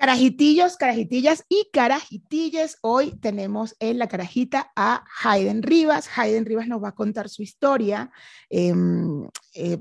[0.00, 2.78] Carajitillos, carajitillas y carajitilles.
[2.80, 6.08] Hoy tenemos en la carajita a Hayden Rivas.
[6.16, 8.10] Hayden Rivas nos va a contar su historia.
[8.48, 9.76] Em, eh,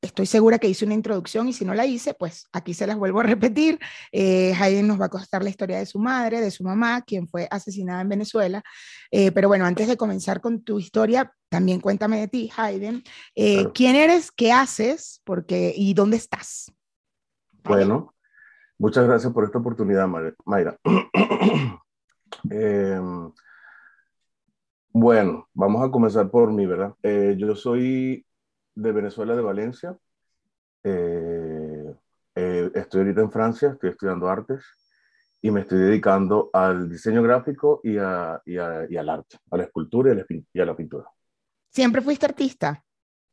[0.00, 2.96] estoy segura que hice una introducción y si no la hice, pues aquí se las
[2.96, 3.78] vuelvo a repetir.
[4.10, 7.28] Eh, Hayden nos va a contar la historia de su madre, de su mamá, quien
[7.28, 8.62] fue asesinada en Venezuela.
[9.10, 13.04] Eh, pero bueno, antes de comenzar con tu historia, también cuéntame de ti, Hayden.
[13.74, 14.30] ¿Quién eres?
[14.30, 15.20] ¿Qué haces?
[15.24, 16.72] Porque, ¿Y dónde estás?
[17.64, 18.14] Bueno,
[18.78, 20.08] Muchas gracias por esta oportunidad,
[20.44, 20.76] Mayra.
[22.50, 23.32] Em,
[24.92, 26.94] bueno, vamos a comenzar por mí, ¿verdad?
[27.02, 28.24] Eh, yo soy
[28.74, 29.98] de Venezuela, de Valencia.
[30.84, 31.94] Eh,
[32.36, 34.64] eh, estoy ahorita en Francia, estoy estudiando artes
[35.42, 39.64] y me estoy dedicando al diseño gráfico y, a, y, y al arte, a la
[39.64, 40.14] escultura
[40.52, 41.06] y a la pintura.
[41.70, 42.84] ¿Siempre fuiste artista?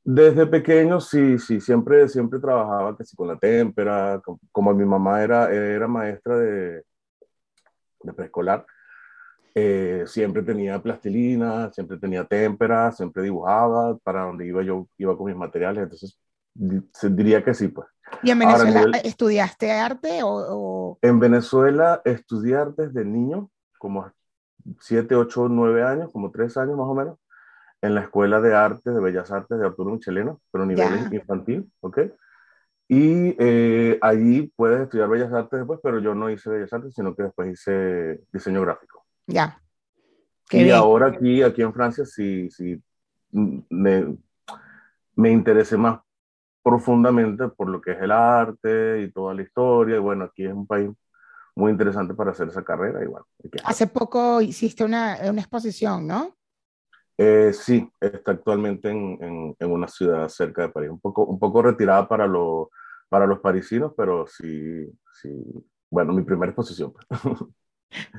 [0.07, 5.51] Desde pequeño, sí, sí, siempre, siempre trabajaba casi con la témpera, como, mi mamá era,
[5.51, 6.83] era maestra de,
[8.03, 8.63] de preescolar,
[9.55, 15.25] eh, siempre tenía plastilina, siempre tenía témpera, siempre dibujaba, para donde iba yo iba con
[15.25, 16.19] mis materiales, entonces
[16.53, 17.87] diría que sí, pues.
[18.21, 24.11] ¿Y en Venezuela estudiaste arte o, En Venezuela estudié arte desde niño, como
[24.81, 27.17] 7, 8, 9 años, como 3 años más o menos
[27.85, 31.71] en la Escuela de Arte, de Bellas Artes de Arturo Micheleno, pero a nivel infantil,
[31.81, 31.99] ¿ok?
[32.87, 37.15] Y eh, allí puedes estudiar Bellas Artes después, pero yo no hice Bellas Artes, sino
[37.15, 39.05] que después hice diseño gráfico.
[39.27, 39.59] Ya.
[40.51, 42.79] y ahora aquí, aquí en Francia sí, sí
[43.31, 44.15] me,
[45.15, 45.99] me interesé más
[46.61, 49.97] profundamente por lo que es el arte y toda la historia.
[49.97, 50.89] Y bueno, aquí es un país
[51.55, 53.03] muy interesante para hacer esa carrera.
[53.03, 53.23] Igual.
[53.63, 56.35] Hace poco hiciste una, una exposición, ¿no?
[57.17, 61.61] Eh, sí, está actualmente en, en, una ciudad cerca de París, un poco, un poco
[61.61, 62.71] retirada para, lo,
[63.07, 64.85] para los parisinos, pero sí,
[65.21, 65.29] sí,
[65.89, 66.93] bueno, mi primera exposición.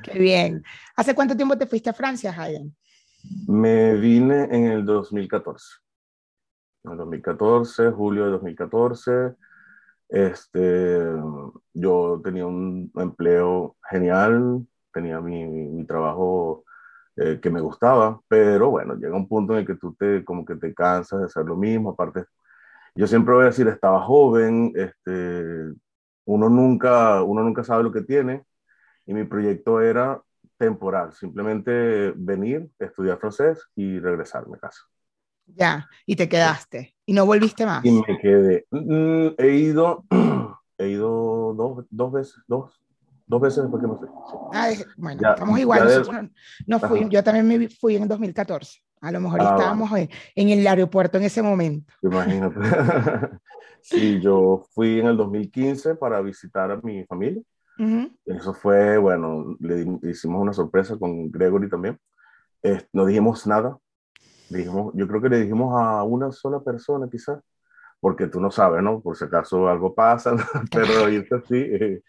[0.03, 0.63] Qué bien.
[0.95, 2.75] ¿Hace cuánto tiempo te fuiste a Francia, Hayden?
[3.47, 5.65] Me vine en el 2014.
[6.83, 9.35] En el 2014, julio de 2014.
[10.09, 10.99] Este,
[11.73, 16.63] yo tenía un empleo genial, tenía mi, mi trabajo
[17.17, 20.45] eh, que me gustaba, pero bueno, llega un punto en el que tú te, como
[20.45, 22.25] que te cansas de hacer lo mismo, aparte,
[22.95, 25.73] yo siempre voy a decir, estaba joven, este,
[26.25, 28.43] uno nunca, uno nunca sabe lo que tiene,
[29.05, 30.21] y mi proyecto era
[30.57, 34.81] temporal, simplemente venir, estudiar francés y regresarme a casa.
[35.45, 37.83] Ya, y te quedaste, y no volviste más.
[37.85, 38.65] Y me quedé.
[38.69, 40.03] Mm, he ido,
[40.77, 42.79] he ido dos, dos veces, dos,
[43.27, 44.07] Dos veces después que me fui.
[44.53, 46.31] Ah, bueno, estamos igual.
[46.65, 48.79] no fui, yo también me fui en 2014.
[49.01, 51.93] A lo mejor ah, estábamos en, el aeropuerto en ese momento.
[52.01, 52.55] Imagínate.
[53.81, 57.41] sí, yo fui en el 2015 para visitar a mi familia.
[58.25, 61.99] Eso fue, bueno, le, hicimos una sorpresa con Gregory también.
[62.93, 63.77] no dijimos nada.
[64.49, 67.39] Dijimos, yo creo que le dijimos a una sola persona quizás,
[67.99, 69.01] porque tú no sabes, ¿no?
[69.01, 70.35] Por si acaso algo pasa,
[70.71, 72.01] pero irte así, eh,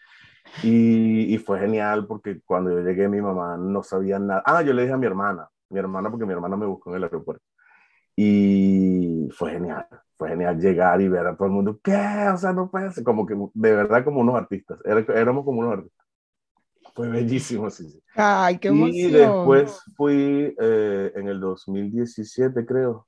[0.63, 4.43] y, y, fue genial porque cuando yo llegué mi mamá no sabía nada.
[4.45, 6.97] Ah, yo le dije a mi hermana, mi hermana porque mi hermana me buscó en
[6.97, 7.43] el aeropuerto.
[8.15, 9.87] Y fue genial,
[10.17, 12.29] fue genial llegar y ver a todo el mundo, ¿qué?
[12.33, 15.73] O sea, no puede ser, como que de verdad como unos artistas, éramos como unos
[15.73, 16.05] artistas.
[16.93, 17.89] Fue bellísimo, sí.
[17.89, 18.03] sí.
[18.15, 18.93] Ay, qué emoción.
[18.93, 23.07] Y después fui eh, en el 2017, creo,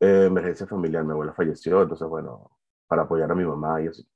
[0.00, 2.50] eh, emergencia familiar, mi abuela falleció, entonces bueno,
[2.86, 4.06] para apoyar a mi mamá y así.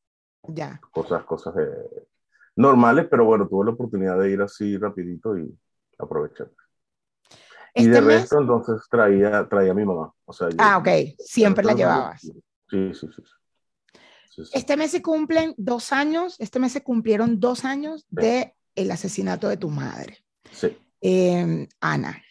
[0.49, 0.81] Ya.
[0.93, 1.55] Cosas, cosas
[2.57, 5.53] normales, pero bueno, tuve la oportunidad de ir así rapidito y
[5.99, 6.51] aprovechar.
[7.75, 10.13] y de resto, entonces traía, traía a mi mamá.
[10.25, 10.89] O sea, ah, ok.
[11.19, 12.21] Siempre la llevabas.
[12.21, 13.09] Sí, sí,
[14.29, 18.91] sí, Este mes se cumplen dos años, este mes se cumplieron dos años de el
[18.91, 20.25] asesinato de tu madre.
[20.51, 20.77] Sí.
[21.01, 22.23] Em, Ana.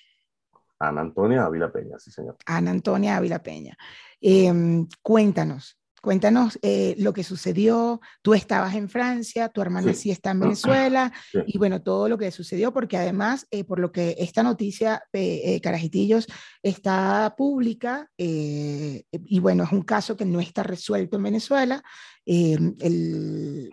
[0.79, 2.37] Ana Antonia Ávila Peña, sí, señor.
[2.45, 3.77] Ana Antonia Ávila Peña.
[4.19, 8.01] Em, cuéntanos, Cuéntanos eh, lo que sucedió.
[8.21, 11.13] Tú estabas en Francia, tu hermana sí, está en Venezuela,
[11.47, 15.61] y bueno, todo lo que sucedió, porque además, eh, por lo que esta noticia, eh,
[15.61, 16.27] Carajitillos,
[16.61, 21.81] está pública, y bueno, es un caso que no está resuelto en Venezuela.
[22.25, 22.75] El,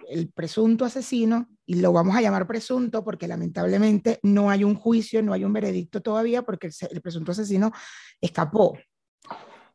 [0.09, 5.21] el, presunto asesino, y lo vamos a llamar presunto porque lamentablemente no hay un juicio,
[5.21, 7.73] no hay un veredicto todavía, porque el, el presunto asesino
[8.21, 8.79] escapó.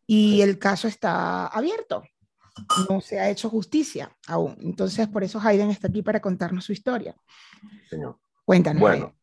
[0.07, 2.03] Y el caso está abierto
[2.89, 4.55] no se ha hecho justicia aún.
[4.61, 7.15] Entonces, por eso Hayden está aquí para contarnos su historia.
[7.89, 8.17] Señor.
[8.43, 8.79] Cuéntanos.
[8.79, 9.15] Bueno,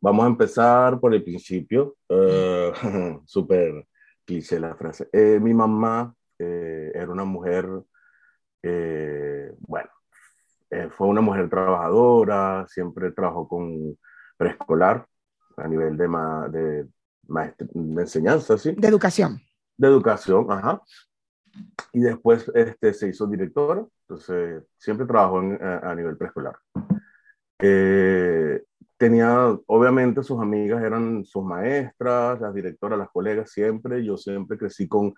[0.00, 1.96] vamos a empezar por el principio.
[2.08, 3.86] Uh, Súper
[4.24, 5.08] cliché la frase.
[5.12, 7.68] Eh, mi mamá eh, era una mujer,
[9.66, 9.90] bueno,
[10.70, 13.96] eh, fue una mujer trabajadora, siempre trabajó con
[14.36, 15.06] preescolar
[15.56, 16.08] a nivel de,
[16.50, 16.88] de,
[17.58, 18.74] de enseñanza, ¿sí?
[18.76, 19.40] De educación.
[19.76, 20.82] De educación, ajá.
[21.92, 26.56] Y después este, se hizo directora, entonces siempre trabajó a, nivel preescolar.
[27.58, 28.62] Eh,
[28.96, 34.04] tenía, obviamente sus amigas eran sus maestras, las directoras, las colegas, siempre.
[34.04, 35.14] Yo siempre crecí con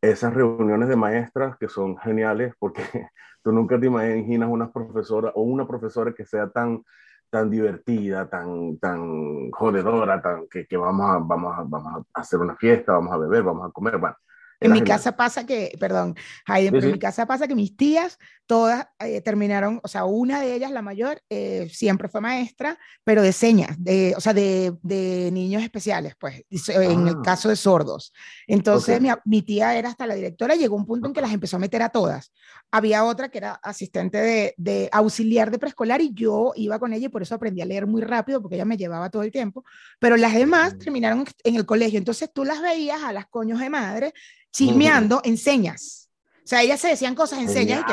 [0.00, 2.82] esas reuniones de maestras que son geniales porque
[3.42, 6.82] tú nunca te imaginas una profesora o una profesora que sea tan
[7.30, 12.40] tan divertida, tan, tan jodedora, tan, que, que vamos, a, vamos, a, vamos a hacer
[12.40, 13.98] una fiesta, vamos a beber, vamos a comer.
[13.98, 14.16] Bueno,
[14.60, 16.14] en mi casa pasa que, perdón,
[16.46, 18.18] Jaime, pero en mi casa pasa que mis tías
[18.50, 23.22] todas eh, terminaron, o sea, una de ellas, la mayor, eh, siempre fue maestra, pero
[23.22, 27.22] de señas, de, o sea, de, de niños especiales, pues, en el ah.
[27.22, 28.12] caso de sordos.
[28.48, 31.58] Entonces, mi, mi, tía era hasta la directora, llegó un punto en que las empezó
[31.58, 32.32] a meter a todas.
[32.72, 37.06] Había otra que era asistente de, de auxiliar de preescolar y yo iba con ella
[37.06, 39.64] y por eso aprendí a leer muy rápido, porque ella me llevaba todo el tiempo,
[40.00, 40.78] pero las demás mm.
[40.78, 41.98] terminaron en el colegio.
[41.98, 44.12] Entonces, tú las veías a las coños de madre
[44.52, 46.10] chismeando en señas.
[46.44, 47.84] O sea, ellas se decían cosas en señas.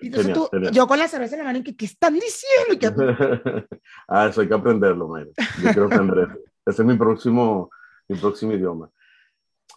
[0.00, 3.04] Y entonces tú, yo con la cerveza en la mano, ¿qué, qué están diciendo?
[4.08, 5.30] ah, eso hay que aprenderlo, Mayra.
[5.62, 6.28] Yo quiero aprender
[6.66, 7.70] Ese es mi próximo,
[8.08, 8.90] mi próximo idioma.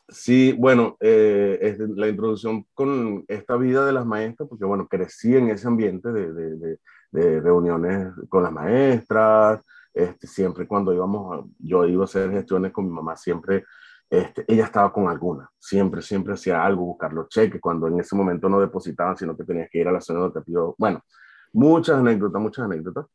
[0.07, 5.35] Sí, bueno, eh, es la introducción con esta vida de las maestras, porque bueno, crecí
[5.35, 6.79] en ese ambiente de, de,
[7.11, 9.61] de, reuniones con las maestras,
[9.93, 13.65] este, siempre cuando íbamos, yo iba a hacer gestiones con mi mamá, siempre
[14.09, 18.15] este, ella estaba con alguna, siempre, siempre hacía algo, buscar los cheques, cuando en ese
[18.15, 21.01] momento no depositaban, sino que tenías que ir a la zona pidió, bueno,
[21.53, 23.05] muchas anécdotas, muchas anécdotas.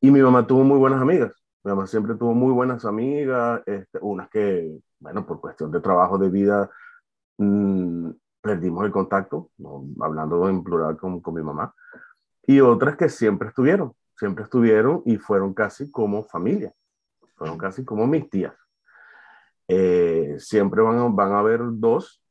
[0.00, 3.98] Y mi mamá tuvo muy buenas amigas, mi mamá siempre tuvo muy buenas amigas, este,
[4.00, 6.68] unas que, bueno, por cuestión de trabajo, de vida,
[7.38, 8.10] mmm,
[8.40, 9.50] perdimos el contacto,
[10.00, 11.72] hablando en plural con, con mi mamá,
[12.44, 16.74] y otras que siempre estuvieron, siempre estuvieron y fueron casi como familia,
[17.36, 18.54] fueron casi como mis tías.
[19.68, 22.22] Eh, siempre van a, van a haber dos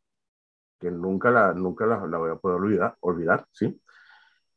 [0.79, 3.79] que nunca la, nunca la, voy a poder olvidar, olvidar ¿sí?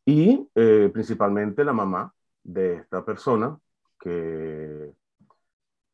[0.07, 2.13] Y eh, principalmente la mamá
[2.43, 3.59] de esta persona,
[3.99, 4.93] que,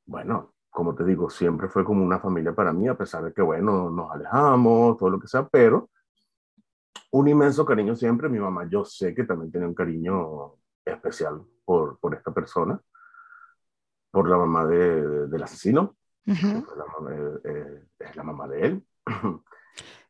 [0.06, 3.42] bueno, como te digo, siempre fue como una familia para mí, a pesar de que,
[3.42, 5.90] bueno, nos alejamos, todo lo que sea, pero
[7.12, 8.28] un inmenso cariño siempre.
[8.28, 10.54] Mi mamá, yo sé que también tiene un cariño
[10.84, 12.80] especial por, por esta persona,
[14.10, 15.96] por la mamá de, del asesino,
[16.30, 18.86] eh, eh, es la mamá de él.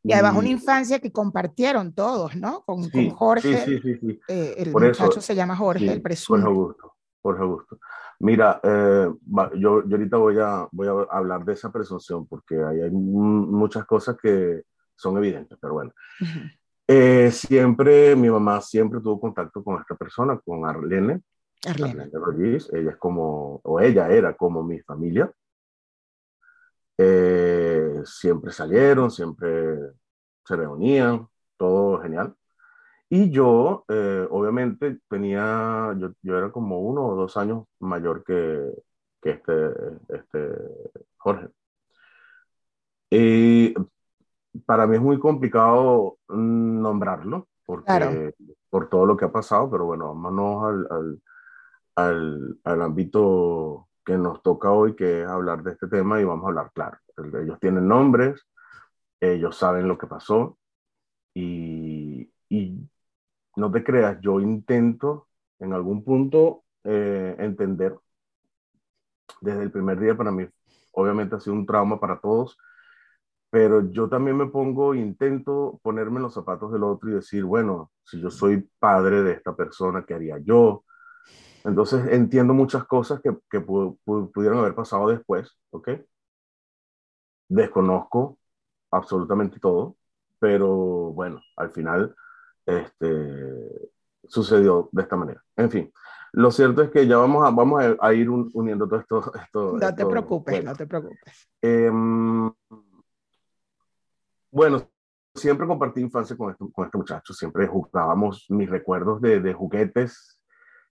[0.02, 2.62] Y además una infancia que compartieron todos, ¿no?
[2.62, 3.58] Con, con Jorge.
[3.66, 6.42] Sí, sí, sí, eh, el muchacho se llama Jorge, el presunto.
[6.42, 6.94] Jorge Augusto.
[7.20, 7.78] Jorge Augusto.
[8.20, 12.90] Mira, yo, yo, ahorita voy a, voy a hablar de esa presunción porque hay, hay
[12.90, 14.62] muchas cosas que
[14.96, 15.92] son evidentes, pero bueno.
[17.30, 21.20] siempre, mi mamá siempre tuvo contacto con esta persona, con Arlene.
[21.68, 22.08] Arlene.
[22.14, 25.30] Arlene ella es como, o ella era como mi familia.
[27.02, 29.48] Eh, siempre salieron, siempre
[30.44, 31.26] se reunían,
[31.56, 32.34] todo genial.
[33.08, 38.70] Y yo, eh, obviamente, tenía, yo, yo, era como uno o dos años mayor que,
[39.22, 39.70] que este,
[40.10, 40.52] este
[41.16, 41.48] Jorge.
[43.08, 43.74] Y
[44.66, 48.34] para mí es muy complicado nombrarlo, porque,
[48.68, 51.22] por todo lo que ha pasado, pero bueno, vámonos al, al,
[51.96, 56.44] al, al ámbito que nos toca hoy, que es hablar de este tema y vamos
[56.44, 56.98] a hablar claro.
[57.42, 58.46] Ellos tienen nombres,
[59.20, 60.58] ellos saben lo que pasó
[61.34, 62.88] y, y
[63.56, 65.28] no te creas, yo intento
[65.58, 67.96] en algún punto eh, entender.
[69.40, 70.46] Desde el primer día para mí,
[70.92, 72.58] obviamente ha sido un trauma para todos,
[73.50, 78.20] pero yo también me pongo, intento ponerme los zapatos del otro y decir, bueno, si
[78.20, 80.84] yo soy padre de esta persona, ¿qué haría yo?
[81.64, 85.90] Entonces entiendo muchas cosas que, que pudieron haber pasado después, ¿ok?
[87.48, 88.38] Desconozco
[88.90, 89.96] absolutamente todo,
[90.38, 90.68] pero
[91.12, 92.14] bueno, al final
[92.66, 93.90] este,
[94.24, 95.42] sucedió de esta manera.
[95.56, 95.92] En fin,
[96.32, 99.32] lo cierto es que ya vamos a, vamos a, ir uniendo todo esto.
[99.34, 101.48] esto no te preocupes, no te preocupes.
[101.60, 102.50] Em,
[104.50, 104.82] bueno,
[105.34, 110.39] siempre compartí infancia con este, con este muchacho, siempre jugábamos mis recuerdos de, de juguetes,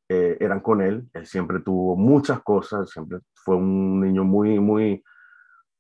[0.10, 1.08] eh, eran con él.
[1.14, 5.04] Él siempre tuvo muchas cosas, siempre fue un niño muy, muy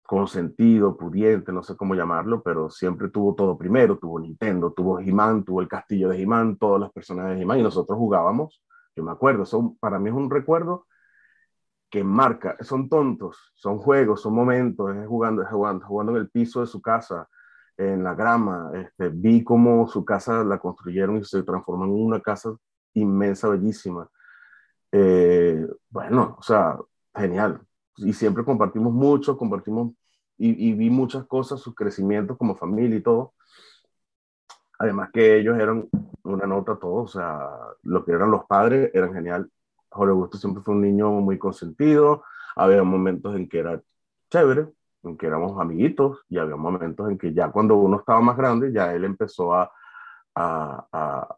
[0.04, 3.98] consentido, pudiente, no sé cómo llamarlo, pero siempre tuvo todo primero.
[3.98, 7.64] Tuvo Nintendo, tuvo He-Man, tuvo el castillo de He-Man, todas las personajes de He-Man y
[7.64, 8.64] nosotros jugábamos.
[8.96, 10.88] Yo me acuerdo, son, para mí es un recuerdo
[11.90, 16.30] que marca, son tontos, son juegos, son momentos, es jugando, es jugando, jugando en el
[16.30, 17.28] piso de su casa,
[17.78, 18.72] en la grama.
[18.76, 22.56] Este, vi cómo su casa la construyeron y se transformó en una casa
[22.94, 24.08] inmensa, bellísima.
[24.92, 26.78] Eh, bueno, o sea,
[27.16, 27.62] genial.
[27.98, 29.94] Y siempre compartimos mucho, compartimos
[30.38, 33.34] y, vi muchas cosas, sus crecimientos como familia y todo.
[34.80, 35.90] Además que ellos eran
[36.24, 37.50] una nota todos, o sea,
[37.84, 39.52] lo que eran los padres eran genial.
[39.90, 42.24] Jorge Augusto siempre fue un niño muy consentido,
[42.56, 43.82] había momentos en que era
[44.30, 44.70] chévere,
[45.04, 48.72] en que éramos amiguitos, y había momentos en que ya cuando uno estaba más grande,
[48.72, 49.72] ya él empezó a,
[50.36, 51.38] a, a,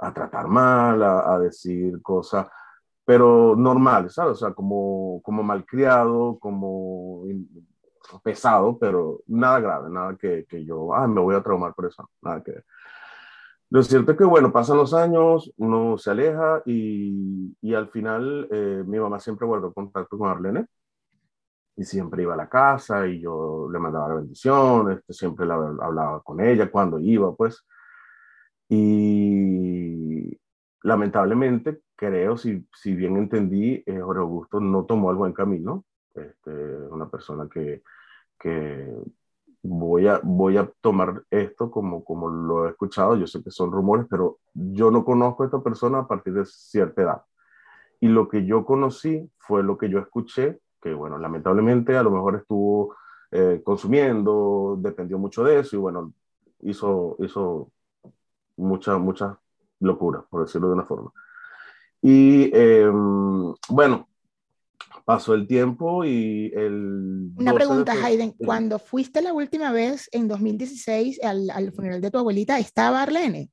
[0.00, 2.46] a tratar mal, a, decir cosas,
[3.10, 4.34] pero normales, ¿sabes?
[4.34, 7.24] O sea, como, como malcriado, como
[8.22, 12.08] pesado, pero nada grave, nada que, que yo, ah, me voy a traumar por eso,
[12.22, 12.52] nada que
[13.70, 18.46] Lo cierto es que, bueno, pasan los años, uno se aleja y, y al final
[18.48, 20.66] eh, mi mamá siempre guardó contacto con Arlene
[21.76, 25.54] y siempre iba a la casa y yo le mandaba la bendición, este, siempre la,
[25.56, 27.66] hablaba con ella cuando iba, pues.
[28.68, 30.38] Y
[30.82, 35.84] lamentablemente, creo, si, si bien entendí, eh, Jorge Augusto no tomó el buen camino.
[36.14, 37.82] Este, una persona que,
[38.38, 38.92] que
[39.62, 43.16] voy, a, voy a tomar esto como, como lo he escuchado.
[43.16, 46.44] Yo sé que son rumores, pero yo no conozco a esta persona a partir de
[46.46, 47.22] cierta edad.
[48.00, 52.10] Y lo que yo conocí fue lo que yo escuché que bueno, lamentablemente a lo
[52.10, 52.96] mejor estuvo
[53.30, 56.12] eh, consumiendo, dependió mucho de eso y bueno,
[56.62, 57.70] hizo, hizo
[58.56, 59.38] mucha, mucha
[59.80, 61.12] locura, por decirlo de una forma.
[62.02, 64.08] Y em, bueno,
[65.04, 67.32] pasó el tiempo y el...
[67.36, 72.18] Una pregunta, Hayden, cuando fuiste la última vez en 2016 al, al funeral de tu
[72.18, 73.50] abuelita, ¿estaba Arlene?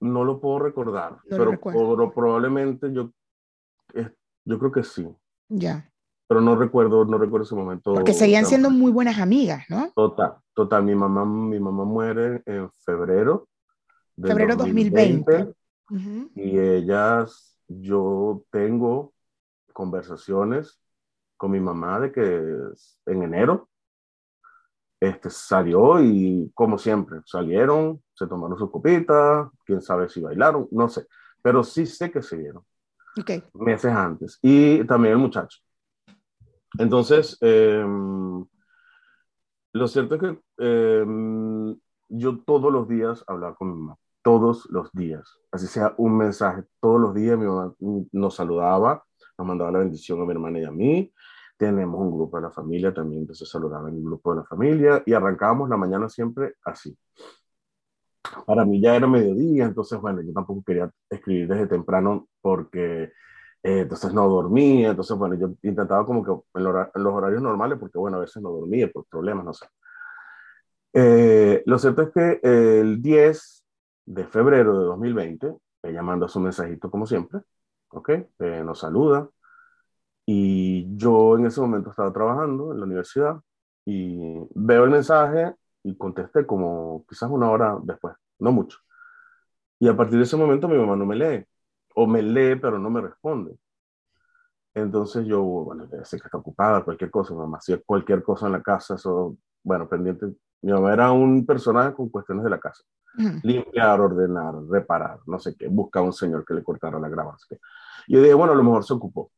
[0.00, 3.10] No lo puedo recordar, pero, pero, probablemente yo
[4.48, 5.06] yo creo que sí.
[5.48, 5.90] Ya.
[6.26, 7.94] Pero no recuerdo, no recuerdo ese momento.
[7.94, 9.90] Porque seguían siendo muy buenas amigas, ¿no?
[9.94, 10.82] Total, total.
[10.84, 13.47] Mi mamá, mi mamá muere en febrero.
[14.20, 15.54] Febrero 2020.
[16.34, 19.14] Y ellas, yo tengo
[19.72, 20.80] conversaciones
[21.36, 22.22] con mi mamá de que
[23.06, 23.68] en enero
[25.00, 30.88] este, salió y como siempre, salieron, se tomaron su copita, quién sabe si bailaron, no
[30.88, 31.06] sé,
[31.40, 32.64] pero sí sé que se vieron
[33.54, 34.38] meses antes.
[34.42, 35.58] Y también el muchacho.
[36.78, 38.44] Entonces, em,
[39.72, 41.76] lo cierto es que em,
[42.08, 46.64] yo todos los días hablaba con mi mamá, todos los días, así sea un mensaje,
[46.80, 47.74] todos los días mi mamá
[48.12, 49.04] nos saludaba,
[49.38, 51.12] nos mandaba la bendición a mi hermana y a mí.
[51.56, 55.02] Tenemos un grupo de la familia también, entonces saludaba en el grupo de la familia
[55.04, 56.96] y arrancábamos la mañana siempre así
[58.46, 63.04] para mí ya era mediodía, entonces, bueno, yo tampoco quería escribir desde temprano porque
[63.62, 67.98] eh, entonces no dormía, entonces, bueno, yo intentaba como que en, los horarios normales, porque,
[67.98, 69.66] bueno, a veces no dormía por problemas, no sé.
[70.92, 73.57] Eh, lo cierto es que el 10
[74.08, 77.40] de febrero de 2020, ella manda su mensajito como siempre,
[77.90, 78.10] ¿ok?
[78.38, 79.28] Eh, nos saluda.
[80.26, 83.40] Y yo en ese momento estaba trabajando en la universidad
[83.84, 88.78] y veo el mensaje y contesté como quizás una hora después, no mucho.
[89.80, 91.46] Y a partir de ese momento mi mamá no me lee,
[91.94, 93.56] o me lee pero no me responde.
[94.74, 98.62] Entonces yo, bueno, ser que está ocupada, cualquier cosa, mamá hacía cualquier cosa en la
[98.62, 100.26] casa, eso, bueno, pendiente.
[100.62, 102.82] Mi mamá era un personaje con cuestiones de la casa.
[103.42, 107.36] Limpiar, ordenar, reparar, no sé qué, buscar a un señor que le cortara la grava.
[108.06, 109.32] Yo dije, bueno, a lo mejor se ocupó.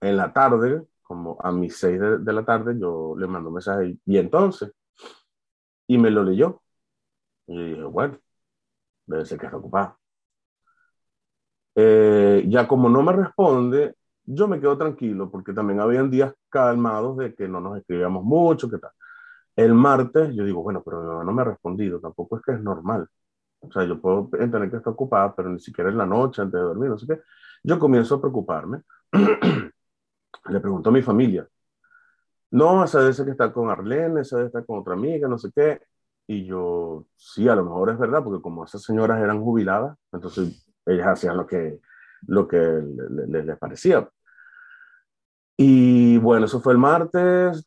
[0.00, 3.54] En la tarde, como a mis seis de, de la tarde, yo le mando un
[3.54, 4.72] mensaje y entonces,
[5.86, 6.62] y me lo leyó.
[7.46, 8.18] Y yo dije, bueno,
[9.06, 9.98] debe ser que está ocupado.
[11.74, 17.16] Eh, ya como no me responde, yo me quedo tranquilo porque también habían días calmados
[17.18, 18.90] de que no nos escribíamos mucho, ¿qué tal?
[19.58, 23.08] El martes yo digo, bueno, pero no me ha respondido, tampoco es que es normal.
[23.60, 26.60] O sea, yo puedo entender que está ocupada, pero ni siquiera en la noche, antes
[26.60, 27.20] de dormir, no sé qué.
[27.64, 28.82] Yo comienzo a preocuparme.
[29.12, 31.48] Le pregunto a mi familia,
[32.50, 35.38] no, esa debe ser que está con Arlene, esa debe estar con otra amiga, no
[35.38, 35.82] sé qué.
[36.28, 40.66] Y yo, sí, a lo mejor es verdad, porque como esas señoras eran jubiladas, entonces
[40.86, 41.80] ellas hacían lo que,
[42.28, 42.58] lo que
[43.28, 44.08] les, parecía.
[45.56, 47.66] Y bueno, eso fue el martes.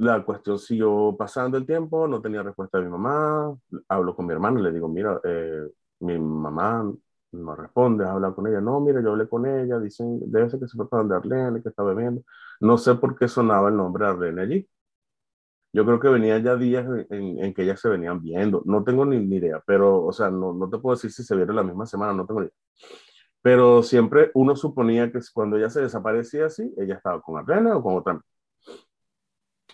[0.00, 3.54] La cuestión siguió pasando el tiempo, no tenía respuesta de mi mamá.
[3.88, 5.68] Hablo con mi hermano le digo, mira, eh,
[6.00, 6.90] mi mamá
[7.32, 8.62] no responde, habla con ella.
[8.62, 11.62] No, mira, yo hablé con ella, dicen, debe ser que se fue para donde Arlene,
[11.62, 12.22] que está bebiendo.
[12.60, 14.68] No sé por qué sonaba el nombre de Arlene allí.
[15.72, 18.62] Yo creo que venía ya días en, que ellas se venían viendo.
[18.64, 21.56] No tengo ni, idea, pero, o sea, no, no te puedo decir si se vieron
[21.56, 22.56] la misma semana, no tengo ni idea.
[23.42, 27.82] Pero siempre uno suponía que cuando ella se desaparecía así, ella estaba con Arlene o
[27.82, 28.20] con otra.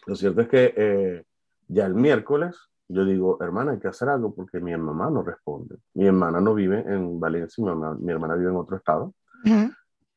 [0.06, 1.24] Lo cierto es que eh,
[1.68, 2.56] ya el miércoles
[2.88, 5.76] yo digo, hermana, hay que hacer algo porque mi mamá no responde.
[5.94, 9.14] Mi hermana no vive en Valencia, mi, hermana vive en otro estado.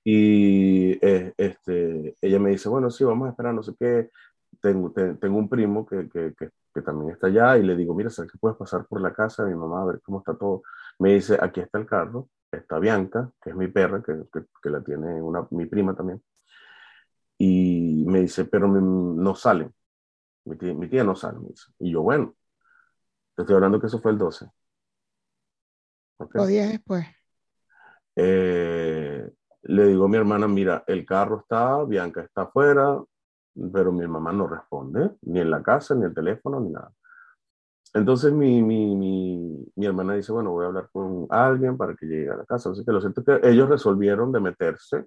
[0.03, 4.09] Y eh, este, ella me dice, bueno, sí, vamos a esperar, no sé qué.
[4.61, 8.31] Tengo, tengo un primo que, que, que, también está allá y le digo, mira, ¿sabes
[8.31, 10.63] que puedes pasar por la casa de mi mamá a ver cómo está todo?
[10.99, 14.81] Me dice, aquí está el carro, está Bianca, que es mi perra, que, que la
[14.81, 16.21] tiene una, mi prima también.
[17.37, 19.73] Y me dice, pero no salen.
[20.45, 21.71] Mi tía, mi tía no sale, me dice.
[21.79, 22.35] Y yo, bueno,
[23.35, 24.49] te estoy hablando que eso fue el 12.
[26.17, 26.41] ¿Okay?
[26.41, 27.05] O días después.
[28.15, 29.31] Eh,
[29.63, 33.01] le digo a mi hermana, mira, el carro está, Bianca está afuera,
[33.73, 36.91] pero mi mamá no responde, ni en la casa, ni el teléfono, ni nada.
[37.93, 42.05] Entonces mi, mi, mi, mi, hermana dice, bueno, voy a hablar con alguien para que
[42.05, 42.69] llegue a la casa.
[42.69, 45.05] Así que lo cierto es que ellos resolvieron de meterse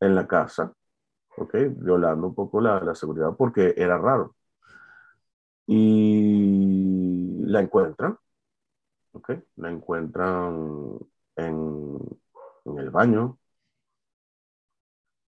[0.00, 0.72] en la casa,
[1.36, 1.54] ¿ok?
[1.76, 4.34] Violando un poco la, la seguridad porque era raro.
[5.72, 8.18] Y la encuentran,
[9.12, 9.30] ¿ok?
[9.56, 10.98] La encuentran
[11.36, 11.98] en,
[12.64, 13.40] en el baño,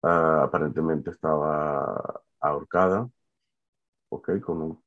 [0.03, 3.07] Ah, aparentemente estaba ahorcada,
[4.09, 4.39] ¿ok?
[4.41, 4.83] Con un,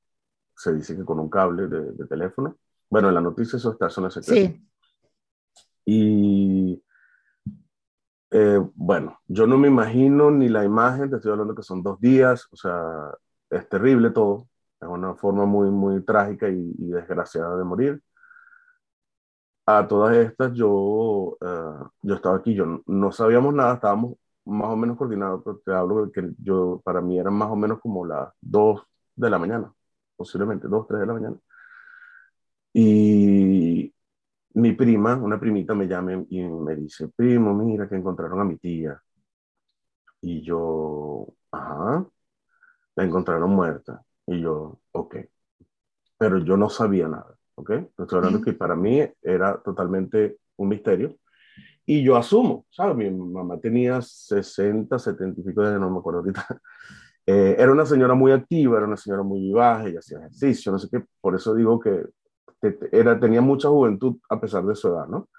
[0.56, 2.58] se dice que con un cable de, teléfono.
[2.90, 4.34] Bueno, en la noticia eso está, son secreto.
[4.34, 4.68] Sí.
[5.84, 6.82] Y
[8.30, 12.00] eh, bueno, yo no me imagino ni la imagen, te estoy hablando que son dos
[12.00, 13.12] días, o sea,
[13.50, 14.49] es terrible todo,
[14.85, 18.03] es una forma muy, muy trágica y, desgraciada de morir.
[19.67, 24.76] A todas estas, yo, eh, yo estaba aquí, yo no sabíamos nada, estábamos más o
[24.76, 28.04] menos coordinado, pero te hablo de que yo, para mí eran más o menos como
[28.06, 28.82] las 2
[29.17, 29.73] de la mañana,
[30.17, 31.37] posiblemente 2, 3 de la mañana.
[32.75, 33.95] Y
[34.54, 38.56] mi prima, una primita me llama y me dice, primo, mira que encontraron a mi
[38.58, 39.00] tía.
[40.21, 42.06] Y yo, ajá,
[42.97, 44.02] la encontraron muerta.
[44.26, 45.17] Y yo, ok.
[46.19, 47.71] Pero yo no sabía nada, ¿ok?
[47.99, 51.17] Estoy hablando que para mí era totalmente un misterio.
[51.87, 52.97] Y yo asumo, ¿sabes?
[52.97, 56.47] Mi mamá tenía 60, 70 y pico de años, no me acuerdo ahorita.
[57.26, 60.78] Eh, era una señora muy activa, era una señora muy vivaja, y hacía ejercicio, no
[60.78, 61.06] sé qué.
[61.23, 62.04] Por eso digo que
[62.93, 65.30] era, tenía mucha juventud a pesar de su edad, ¿no?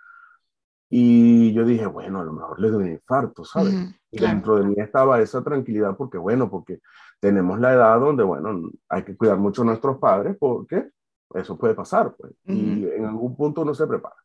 [0.98, 3.74] Y yo dije, bueno, a lo mejor le doy un infarto, ¿sabes?
[4.12, 6.80] y dentro de mí estaba esa tranquilidad porque, bueno, porque
[7.20, 10.90] tenemos la edad donde, bueno, hay que cuidar mucho a nuestros padres porque
[11.34, 12.34] eso puede pasar, pues.
[12.46, 14.16] Y en algún punto uno se prepara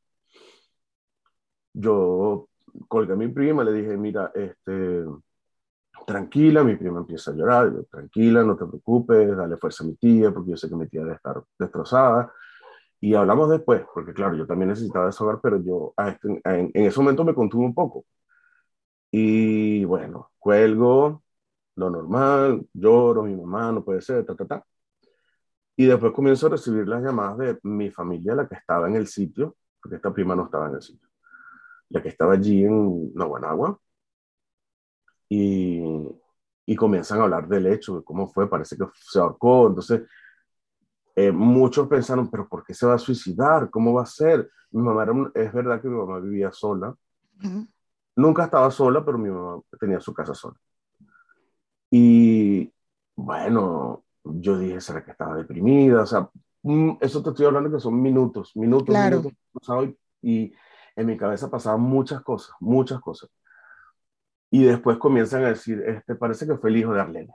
[1.72, 2.48] yo
[2.88, 5.04] colgué a mi prima, le dije, mira, este,
[6.06, 9.94] tranquila, mi prima empieza a llorar, yo, tranquila, no te preocupes, dale fuerza a mi
[9.96, 12.32] tía, porque yo sé que mi tía debe estar destrozada.
[13.00, 17.00] Y hablamos después, porque claro, yo también necesitaba desahogar, pero yo este, en, en, ese
[17.00, 18.04] momento me contuve un poco.
[19.10, 21.22] Y bueno, cuelgo,
[21.76, 24.64] lo normal, lloro, mi mamá no puede ser, ta, ta, ta.
[25.76, 29.06] Y después comienzo a recibir las llamadas de mi familia, la que estaba en el
[29.06, 31.10] sitio, porque esta prima no estaba en el sitio
[31.90, 33.78] la que estaba allí en Naguanagua,
[35.28, 35.82] y,
[36.66, 40.02] y comienzan a hablar del hecho, de cómo fue, parece que se ahorcó, entonces
[41.26, 43.68] eh, muchos pensaron, pero ¿por qué se va a suicidar?
[43.68, 44.50] ¿Cómo va a ser?
[44.70, 46.94] Mi mamá era, es verdad que mi mamá vivía sola,
[48.16, 50.56] nunca estaba sola, pero mi mamá tenía su casa sola.
[51.90, 52.72] Y
[53.16, 56.02] bueno, yo dije, ¿será que estaba deprimida?
[56.02, 56.30] O sea,
[56.62, 59.22] mm, eso te estoy hablando que son minutos, minutos, claro.
[59.22, 59.96] minutos.
[60.22, 60.54] Y
[60.96, 63.30] en mi cabeza pasaban muchas cosas, muchas cosas.
[64.50, 67.34] Y después comienzan a decir, este parece que fue el hijo de Arlene.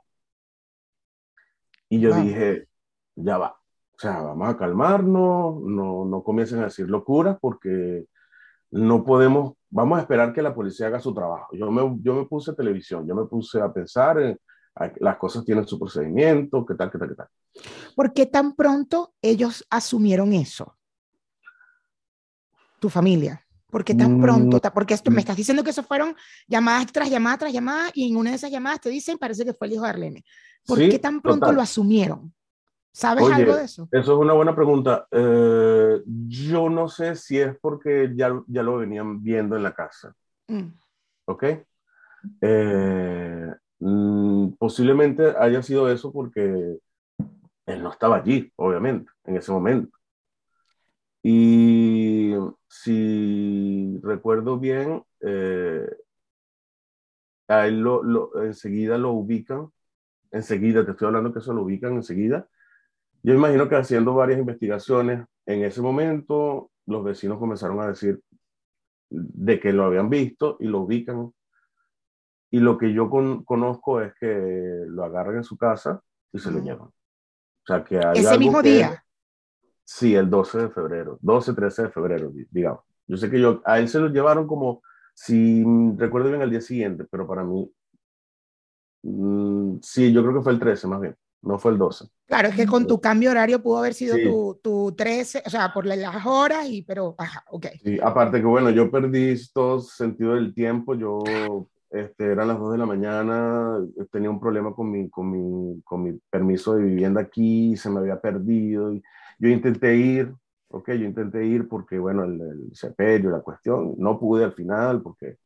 [1.89, 2.67] Y yo dije,
[3.15, 3.64] ya va.
[3.97, 8.05] O sea, vamos a calmarnos, no, no comiencen a decir locuras porque
[8.71, 11.55] no podemos, vamos a esperar que la policía haga su trabajo.
[11.55, 14.37] Yo me, yo me puse televisión, yo me puse a pensar, en,
[14.99, 17.27] las cosas tienen su procedimiento, qué tal, qué tal, qué tal.
[17.95, 20.75] ¿Por qué tan pronto ellos asumieron eso?
[22.79, 23.41] Tu familia.
[23.71, 24.57] ¿Por qué tan pronto?
[24.57, 25.19] Mm, porque esto, me mm.
[25.19, 26.15] estás diciendo que eso fueron
[26.47, 29.53] llamadas tras llamadas tras llamadas y en una de esas llamadas te dicen, parece que
[29.53, 30.25] fue el hijo de Arlene.
[30.65, 32.33] ¿Por qué tan pronto lo asumieron?
[32.95, 33.89] ¿Sabes algo de eso?
[33.91, 35.05] Eso es una buena pregunta.
[35.11, 40.15] Eh, yo no sé si es porque ya, ya lo venían viendo en la casa.
[40.47, 40.69] Mm.
[41.25, 41.43] ¿Ok?
[42.39, 43.53] Eh,
[44.57, 46.77] posiblemente haya sido eso porque
[47.65, 49.97] él no estaba allí, obviamente, en ese momento.
[51.21, 52.33] Y
[52.69, 55.85] si recuerdo bien, eh,
[57.49, 59.67] a él lo, lo, enseguida lo ubican,
[60.31, 62.47] enseguida, te estoy hablando que eso lo ubican enseguida.
[63.25, 68.21] Yo imagino que haciendo varias investigaciones, en ese momento los vecinos comenzaron a decir
[69.09, 71.33] de que lo habían visto y lo ubican.
[72.51, 75.99] Y lo que yo conozco es que lo agarran en su casa
[76.31, 76.89] y se lo llevan.
[76.89, 79.03] O sea, que hay ese mismo día.
[79.83, 82.81] Sí, el 12 de febrero, 12, 13 de febrero, digamos.
[83.07, 84.83] Yo sé que yo, a él se lo llevaron como,
[85.15, 85.63] si
[85.97, 87.73] recuerdo bien, el día siguiente, pero para mí,
[89.01, 92.05] mm, sí, yo creo que fue el 13 más bien, no fue el 12.
[92.25, 95.71] Claro, es que con tu cambio horario pudo haber sido tu, tu 13, o sea,
[95.71, 97.67] por las horas, y, pero, ajá, ok.
[97.83, 102.71] Sí, aparte que, bueno, yo perdí todo sentido del tiempo, yo este, eran las 2
[102.73, 103.79] de la mañana,
[104.11, 107.99] tenía un problema con mi, con mi, con mi permiso de vivienda aquí, se me
[107.99, 108.91] había perdido.
[108.91, 109.03] Y
[109.37, 110.33] yo intenté ir,
[110.69, 115.01] ok, yo intenté ir porque, bueno, el, el sepelio, la cuestión, no pude al final
[115.01, 115.37] porque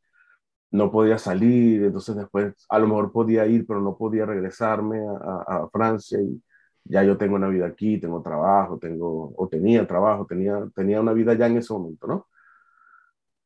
[0.70, 5.64] no podía salir, entonces después a lo mejor podía ir, pero no podía regresarme a,
[5.64, 6.40] a, Francia y
[6.84, 11.12] ya yo tengo una vida aquí, tengo trabajo, tengo, o tenía trabajo, tenía, tenía una
[11.12, 12.26] vida ya en ese momento, ¿no?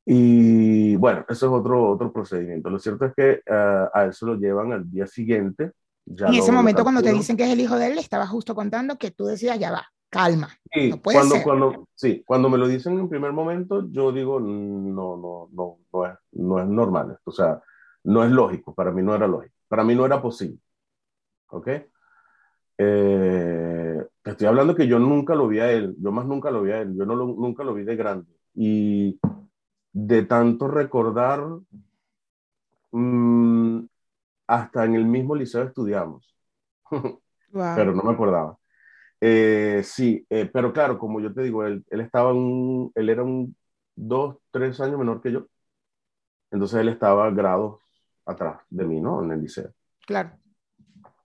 [0.06, 2.68] Y bueno, eso es otro, otro procedimiento.
[2.68, 5.72] Lo cierto es que uh, a se lo llevan al día siguiente.
[6.04, 8.26] Ya en ese momento, cuando te dicen que es el hijo de él, le estaba
[8.26, 10.48] justo contando que tú decías, ya va, calma.
[10.72, 11.44] Sí, no puede cuando, ser.
[11.44, 16.06] Cuando, sí, cuando me lo dicen en primer momento, yo digo, no, no, no, no
[16.06, 17.18] es, no es normal.
[17.24, 17.60] O sea,
[18.04, 18.74] no es lógico.
[18.74, 19.54] Para mí no era lógico.
[19.66, 20.58] Para mí no era posible.
[21.48, 21.68] ¿Ok?
[22.78, 25.96] Eh, estoy hablando que yo nunca lo vi a él.
[25.98, 26.94] Yo más nunca lo vi a él.
[26.96, 28.32] Yo no lo, nunca lo vi de grande.
[28.54, 29.18] Y
[29.92, 31.44] de tanto recordar,
[32.92, 33.80] mmm,
[34.46, 36.34] hasta en el mismo liceo estudiamos,
[36.90, 37.74] wow.
[37.74, 38.58] pero no me acordaba.
[39.26, 43.22] Eh, sí, eh, pero claro, como yo te digo, él, él estaba un, él era
[43.22, 43.56] un
[43.96, 45.46] dos, tres años menor que yo,
[46.50, 47.80] entonces él estaba grados
[48.26, 49.24] atrás de mí, ¿no?
[49.24, 49.72] En el liceo.
[50.06, 50.32] Claro.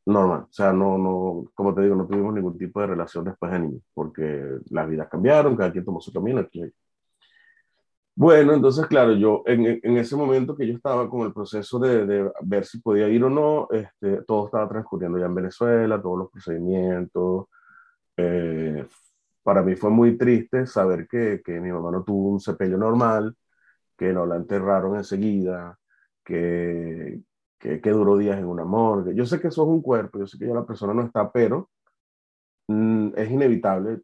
[0.06, 3.52] Normal, o sea, no, no, como te digo, no tuvimos ningún tipo de relación después
[3.52, 6.40] de niños, porque las vidas cambiaron, cada quien tomó su camino.
[6.40, 6.64] Aquí,
[8.16, 12.06] bueno, entonces, claro, yo en, en, ese momento que yo estaba con el proceso de,
[12.06, 16.20] de ver si podía ir o no, este, todo estaba transcurriendo ya en Venezuela, todos
[16.20, 17.48] los procedimientos.
[18.22, 18.86] Eh,
[19.44, 23.36] para mí fue muy triste saber que, que, mi mamá no tuvo un sepelio normal,
[23.98, 25.80] que no la enterraron enseguida,
[26.24, 27.22] que,
[27.58, 29.16] que, que, duró días en una morgue.
[29.16, 31.32] Yo sé que eso es un cuerpo, yo sé que ya la persona no está,
[31.32, 31.70] pero
[32.68, 34.02] mm, es inevitable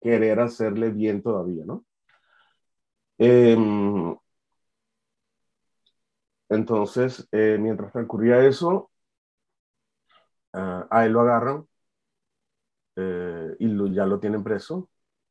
[0.00, 1.84] querer hacerle bien todavía, ¿no?
[3.18, 3.56] Eh,
[6.48, 8.90] entonces, eh, mientras transcurría eso,
[10.54, 11.66] uh, a él lo agarran
[12.96, 14.88] eh, y lo, ya lo tienen preso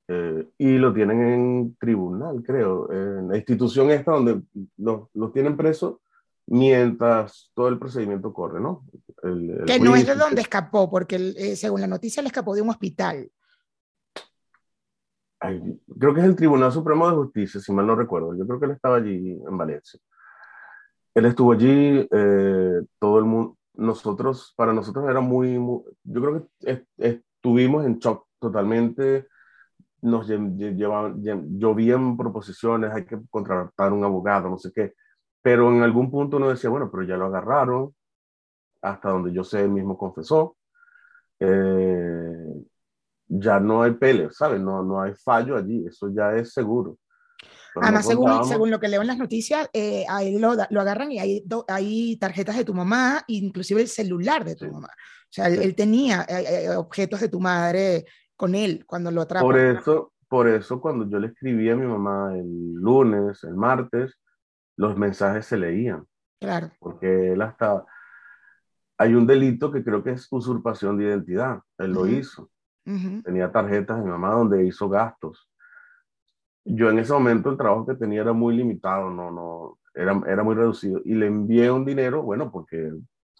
[0.07, 4.41] eh, y lo tienen en tribunal, creo, en la institución esta donde
[4.77, 6.01] lo, lo tienen preso
[6.47, 8.85] mientras todo el procedimiento corre, ¿no?
[9.23, 12.53] El, el que no es de donde escapó, porque eh, según la noticia le escapó
[12.53, 13.29] de un hospital
[15.99, 18.35] creo que es el Tribunal Supremo de Justicia, si mal no recuerdo.
[18.35, 19.99] Yo creo que él estaba allí en Valencia.
[21.13, 26.49] Él estuvo allí, eh, todo el mundo, nosotros, para nosotros era muy, muy yo creo
[26.59, 29.27] que estuvimos en shock totalmente,
[30.01, 31.21] nos llevaban,
[31.59, 34.95] llovían proposiciones, hay que contratar un abogado, no sé qué,
[35.43, 37.93] pero en algún punto uno decía, bueno, pero ya lo agarraron,
[38.81, 40.57] hasta donde yo sé, él mismo confesó.
[41.39, 42.63] Eh,
[43.27, 44.59] ya no hay pelea, ¿sabes?
[44.59, 46.97] No, no hay fallo allí, eso ya es seguro.
[47.75, 51.11] Pero Además, según, según, lo que leo en las noticias, eh, ahí lo, lo, agarran
[51.11, 54.71] y hay, do, hay tarjetas de tu mamá, inclusive el celular de tu sí.
[54.71, 54.89] mamá.
[55.35, 58.05] O sea, él, él, tenía eh, eh, objetos de tu madre
[58.37, 59.45] con él cuando lo atrapan.
[59.45, 64.17] Por eso, por eso cuando yo le escribí a mi mamá el lunes, el martes,
[64.77, 66.05] los mensajes se leían.
[66.39, 66.71] Claro.
[66.79, 67.83] Porque él hasta...
[68.97, 71.59] Hay un delito que creo que es usurpación de identidad.
[71.79, 71.95] Él uh -huh.
[71.95, 72.49] lo hizo.
[72.85, 73.23] Uh -huh.
[73.25, 75.49] Tenía tarjetas de mi mamá donde hizo gastos.
[76.63, 80.43] Yo en ese momento el trabajo que tenía era muy limitado, no, no, era, era
[80.43, 81.01] muy reducido.
[81.03, 82.89] Y le envié un dinero, bueno, porque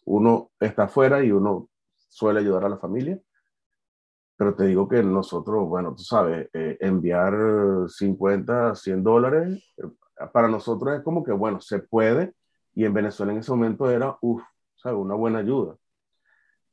[0.04, 1.70] uno está afuera y uno
[2.08, 3.20] suele ayudar a la familia.
[4.38, 7.34] Pero te digo que nosotros, bueno, tú sabes, eh, enviar
[7.88, 9.84] 50, 100 dólares, eh,
[10.34, 12.34] para nosotros es como que, bueno, se puede.
[12.74, 14.44] Y en Venezuela en ese momento era, uff,
[14.76, 14.98] ¿sabes?
[15.00, 15.78] Una buena ayuda.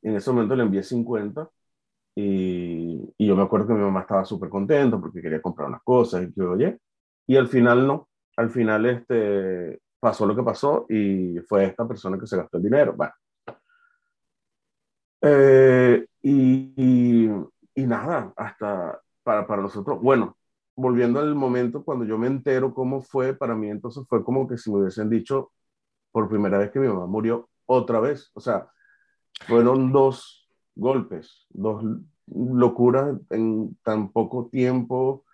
[0.01, 1.49] En ese momento le envié 50
[2.15, 5.81] y, y, yo me acuerdo que mi mamá estaba súper contenta porque quería comprar unas
[5.83, 6.79] cosas y que oye,
[7.27, 12.19] y al final no, al final este, pasó lo que pasó y fue esta persona
[12.19, 12.93] que se gastó el dinero.
[12.95, 13.13] Bueno.
[15.23, 17.29] Eh, y, y,
[17.75, 20.37] y, nada, hasta para, para nosotros, bueno,
[20.75, 24.57] volviendo al momento cuando yo me entero cómo fue, para mí entonces fue como que
[24.57, 25.51] si me hubiesen dicho
[26.11, 28.67] por primera vez que mi mamá murió otra vez, o sea,
[29.47, 31.83] fueron dos golpes, dos
[32.27, 35.25] locuras en tan poco tiempo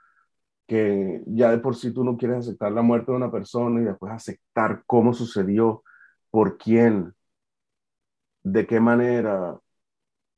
[0.67, 3.85] que ya de por sí tú no quieres aceptar la muerte de una persona y
[3.85, 5.83] después aceptar cómo sucedió,
[6.29, 7.13] por quién,
[8.43, 9.59] de qué manera.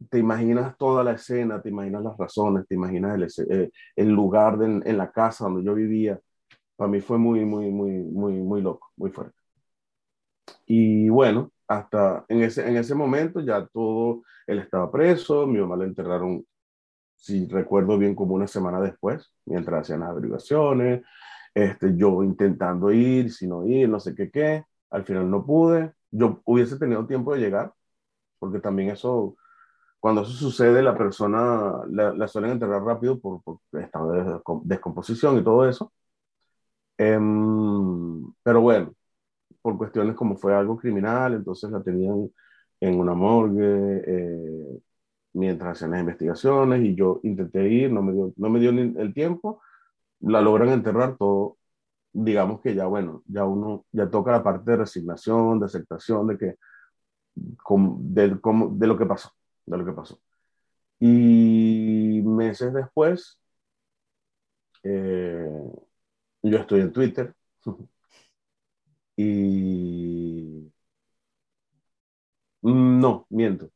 [0.09, 4.97] Te imaginas toda la escena, te imaginas las razones, te imaginas el, eh, lugar en
[4.97, 6.19] la casa donde yo vivía.
[6.75, 9.37] Para mí fue muy, muy, muy, muy, muy loco, muy fuerte.
[10.65, 15.75] Y bueno, hasta en ese, en ese momento ya todo, él estaba preso, mi mamá
[15.77, 16.45] lo enterraron,
[17.15, 21.03] si recuerdo bien, como una semana después, mientras hacían las averiguaciones,
[21.53, 25.93] este, yo intentando ir, si no ir, no sé qué, qué, al final no pude,
[26.11, 27.73] yo hubiese tenido tiempo de llegar,
[28.39, 29.37] porque también eso,
[30.01, 35.43] cuando eso sucede, la persona la, suelen enterrar rápido por, por estado de descomposición y
[35.43, 35.93] todo eso.
[36.97, 38.93] Em, pero bueno,
[39.61, 42.31] por cuestiones como fue algo criminal, entonces la tenían
[42.81, 44.79] en una morgue eh,
[45.33, 48.81] mientras hacían las investigaciones y yo intenté ir, no me dio, no me dio ni
[48.99, 49.61] el tiempo,
[50.21, 51.57] la logran enterrar todo,
[52.13, 56.37] digamos que ya bueno, ya uno, ya toca la parte de resignación, de aceptación de
[56.37, 56.55] que,
[57.35, 58.39] de,
[58.71, 59.31] de lo que pasó,
[59.65, 60.21] de lo que pasó.
[60.99, 63.39] Y meses después,
[64.83, 65.49] eh,
[66.43, 67.33] yo estoy en Twitter
[69.17, 70.71] Y
[72.61, 73.71] no, miento.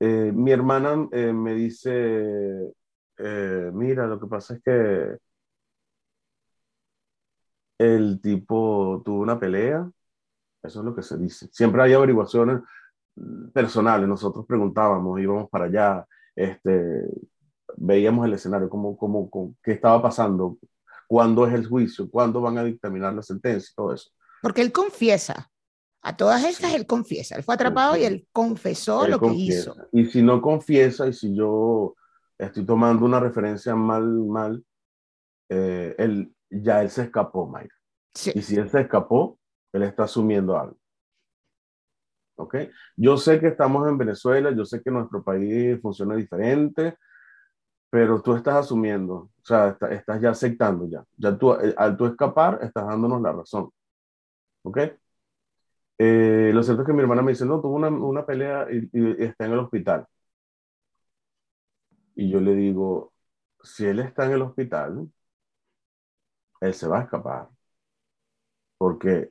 [0.00, 2.72] Eh, mi hermana eh, me dice,
[3.72, 5.18] mira, lo que pasa es que
[7.78, 9.90] el tipo tuvo una pelea,
[10.62, 11.48] eso es lo que se dice.
[11.52, 12.62] Siempre hay averiguaciones
[13.52, 17.02] personales, nosotros preguntábamos, íbamos para allá, este,
[17.76, 20.58] veíamos el escenario, cómo, cómo, qué estaba pasando,
[21.06, 24.10] cuándo es el juicio, cuándo van a dictaminar la sentencia, todo eso.
[24.42, 25.50] Porque él confiesa.
[26.02, 27.34] A todas estas él confiesa.
[27.34, 29.74] Él fue atrapado y él confesó lo que hizo.
[29.90, 31.96] Y si no confiesa y si yo
[32.38, 34.64] estoy tomando una referencia mal, mal,
[35.48, 37.74] eh, él, ya él se escapó, Mayra.
[38.34, 39.38] Y si él se escapó,
[39.72, 40.78] él está asumiendo algo.
[42.36, 42.56] ¿Ok?
[42.96, 46.96] Yo sé que estamos en Venezuela, yo sé que nuestro país funciona diferente,
[47.90, 51.04] pero tú estás asumiendo, o sea, estás ya aceptando ya.
[51.16, 53.70] Ya tú, eh, al tú escapar, estás dándonos la razón.
[54.62, 54.78] ¿Ok?
[55.98, 58.88] Eh, lo cierto es que mi hermana me dice, no, tuvo una, una pelea y,
[59.22, 60.06] está en el hospital.
[62.16, 63.12] Y yo le digo,
[63.62, 65.08] si él está en el hospital,
[66.60, 67.48] él se va a escapar.
[68.78, 69.30] Porque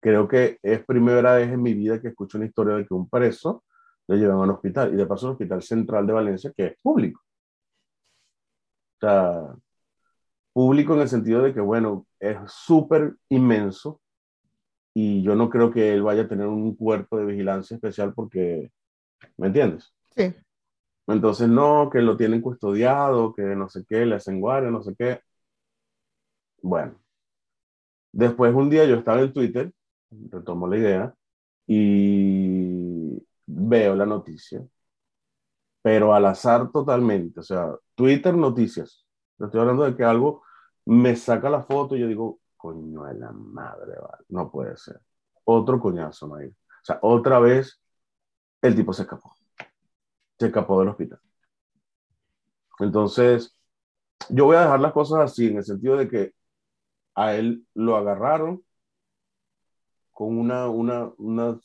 [0.00, 3.08] creo que es primera vez en mi vida que escucho una historia de que un
[3.08, 3.64] preso
[4.08, 4.92] le llevan a un hospital.
[4.92, 7.22] Y de paso, al Hospital Central de Valencia, que es público.
[8.96, 9.54] O sea,
[10.52, 14.00] público en el sentido de que, bueno, es súper inmenso
[14.94, 18.72] y yo no creo que él vaya a tener un cuerpo de vigilancia especial porque,
[19.36, 19.92] ¿me entiendes?
[20.14, 20.34] Sí.
[21.06, 24.94] Entonces, no, que lo tienen custodiado, que no sé qué, le hacen guardia, no sé
[24.98, 25.20] qué.
[26.62, 26.98] Bueno,
[28.12, 29.72] después un día yo estaba en Twitter,
[30.30, 31.14] retomo la idea,
[31.66, 34.64] y veo la noticia,
[35.82, 39.06] pero al azar totalmente, o sea, Twitter noticias.
[39.38, 40.42] Estoy hablando de que algo
[40.86, 43.94] me saca la foto y yo digo, coño de la madre,
[44.28, 45.00] no puede ser.
[45.44, 46.50] Otro coñazo, Mayra.
[46.50, 47.80] O sea, otra vez
[48.62, 49.34] el tipo se escapó.
[50.38, 51.20] Se escapó del hospital.
[52.78, 53.54] Entonces,
[54.28, 56.34] yo voy a dejar las cosas así, en el sentido de que
[57.14, 58.65] a él lo agarraron
[60.16, 61.60] con una, una, una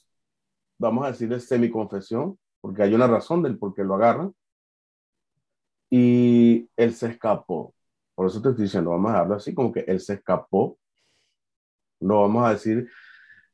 [0.77, 4.35] vamos a decir, semi-confesión, porque hay una razón del por qué lo agarran.
[5.89, 7.73] Y él se escapó.
[8.13, 10.77] Por eso te estoy diciendo, vamos a dejarlo así, como que él se escapó.
[12.01, 12.89] No vamos a decir,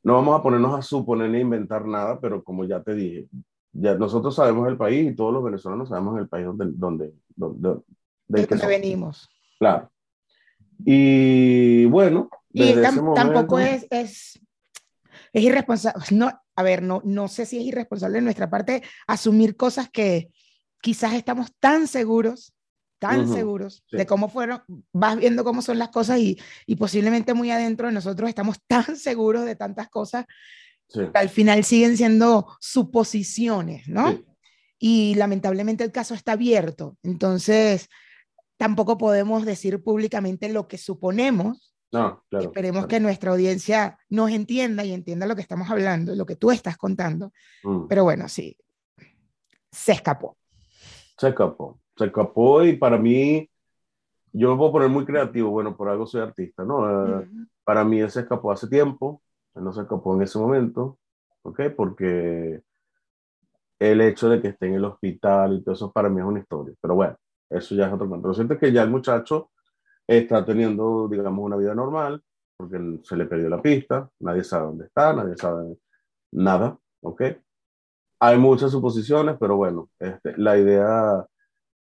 [0.02, 3.28] no vamos a ponernos a suponer ni inventar nada, pero como ya te dije,
[3.70, 7.82] ya nosotros sabemos el país y todos los venezolanos sabemos el país donde, donde, donde,
[8.26, 9.30] del que venimos.
[9.60, 9.92] Claro.
[10.84, 12.74] Y bueno, y
[13.14, 14.40] tampoco es, es,
[15.32, 19.56] es irresponsable, no, a ver, no, no sé si es irresponsable de nuestra parte asumir
[19.56, 20.30] cosas que
[20.80, 22.54] quizás estamos tan seguros
[22.98, 24.62] tan seguros de cómo fueron,
[24.92, 28.96] vas viendo cómo son las cosas y, y, posiblemente muy adentro de nosotros estamos tan
[28.96, 30.26] seguros de tantas cosas
[30.92, 34.24] que al final siguen siendo suposiciones, ¿no?
[34.78, 37.88] Y lamentablemente el caso está abierto, entonces
[38.56, 41.74] tampoco podemos decir públicamente lo que suponemos.
[41.90, 46.26] No, claro, Esperemos que nuestra audiencia nos entienda y entienda lo que estamos hablando, lo
[46.26, 47.32] que tú estás contando.
[47.62, 47.86] Mm.
[47.88, 48.56] Pero bueno, sí,
[49.70, 50.36] se escapó.
[51.16, 53.50] Se escapó se escapó y para mí,
[54.32, 57.20] yo me puedo poner muy creativo, bueno, por algo soy artista, ¿no?
[57.20, 57.28] Eh,
[57.64, 59.20] para mí él se escapó hace tiempo,
[59.54, 60.98] él no se escapó en ese momento,
[61.42, 61.60] ¿ok?
[61.76, 62.62] Porque
[63.80, 66.40] el hecho de que esté en el hospital y todo eso para mí es una
[66.40, 67.16] historia, pero bueno,
[67.50, 68.28] eso ya es otro momento.
[68.28, 69.50] Lo cierto es que ya el muchacho
[70.08, 72.22] está teniendo, digamos, una vida normal,
[72.56, 75.76] porque se le perdió la pista, nadie sabe dónde está, nadie sabe
[76.32, 77.22] nada, ¿ok?
[78.20, 81.26] hay muchas suposiciones, pero bueno, este, la, idea,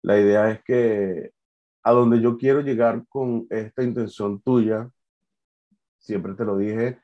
[0.04, 1.32] la idea es que
[1.84, 4.90] a donde yo quiero llegar con esta intención tuya,
[6.00, 7.00] siempre te lo dije,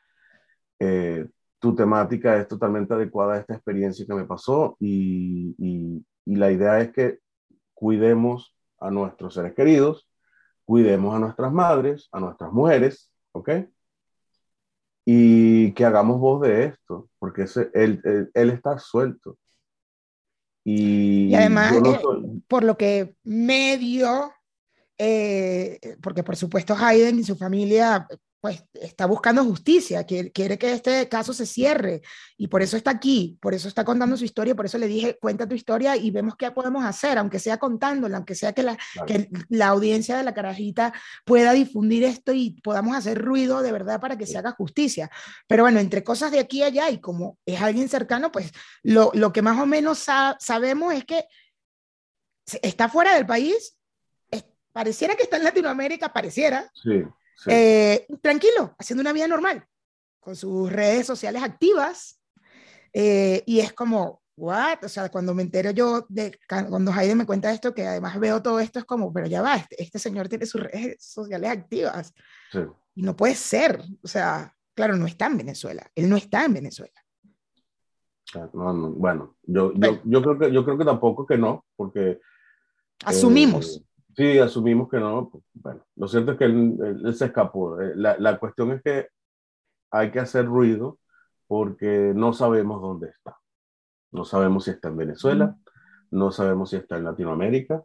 [0.80, 1.28] eh,
[1.60, 5.56] tu temática es totalmente adecuada a esta experiencia que me pasó y,
[6.26, 7.20] la idea es que
[7.74, 10.08] cuidemos a nuestros seres queridos,
[10.66, 13.50] cuidemos a nuestras madres, a nuestras mujeres, ¿ok?
[15.06, 18.02] Y que hagamos voz de esto, porque ese, él,
[18.34, 19.38] él, está suelto.
[20.64, 22.00] Y, y además, eh,
[22.48, 24.34] por lo que medio,
[24.98, 28.08] eh, porque por supuesto Hayden y su familia
[28.46, 32.04] pues está buscando justicia, quiere, quiere que este caso se cierre
[32.38, 35.18] y por eso está aquí, por eso está contando su historia, por eso le dije,
[35.20, 38.78] cuenta tu historia y vemos qué podemos hacer, aunque sea contándola, aunque sea que la,
[39.08, 40.94] que la audiencia de la carajita
[41.26, 45.10] pueda difundir esto y podamos hacer ruido de verdad para que se haga justicia.
[45.48, 48.52] Pero bueno, entre cosas de aquí y allá y como es alguien cercano, pues
[48.84, 50.06] lo, lo que más o menos
[50.38, 51.26] sabemos es que
[52.62, 53.76] está fuera del país,
[54.72, 56.70] pareciera que está en Latinoamérica, pareciera.
[56.76, 57.06] Sí
[57.48, 59.66] eh, tranquilo, haciendo una vida normal,
[60.20, 62.20] con sus redes sociales activas.
[62.94, 64.84] Eh, y es como, ¿what?
[64.84, 68.42] O sea, cuando me entero yo, de, cuando Jaide me cuenta esto, que además veo
[68.42, 72.14] todo esto, es como, pero ya va, este, este señor tiene sus redes sociales activas.
[72.94, 73.82] Y no puede ser.
[74.02, 75.90] O sea, claro, no está en Venezuela.
[75.94, 76.94] Él no está en Venezuela.
[78.54, 82.20] bueno, yo, yo, yo, creo que, yo creo que tampoco que no, porque...
[83.04, 83.78] Asumimos.
[83.78, 85.30] Eh, Sí, asumimos que no.
[85.30, 87.80] Pues, bueno, lo cierto es que él, se escapó.
[87.82, 89.10] Eh, la, la, cuestión es que
[89.92, 91.00] hay que hacer ruido
[91.48, 93.38] porque no sabemos dónde está.
[94.12, 95.58] No sabemos si está en Venezuela,
[96.12, 97.84] no sabemos si está en Latinoamérica.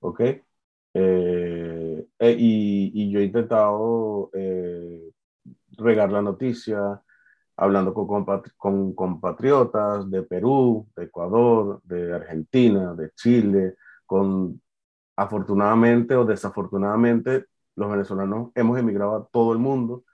[0.00, 0.20] ¿Ok?
[0.94, 4.30] Eh, eh, y, y, yo he intentado
[5.76, 7.02] regar la noticia,
[7.56, 8.24] hablando con,
[8.56, 14.60] con compatriotas de Perú, de Ecuador, de Argentina, de Chile, con
[15.16, 17.46] afortunadamente o desafortunadamente,
[17.76, 20.04] los venezolanos hemos emigrado a todo el mundo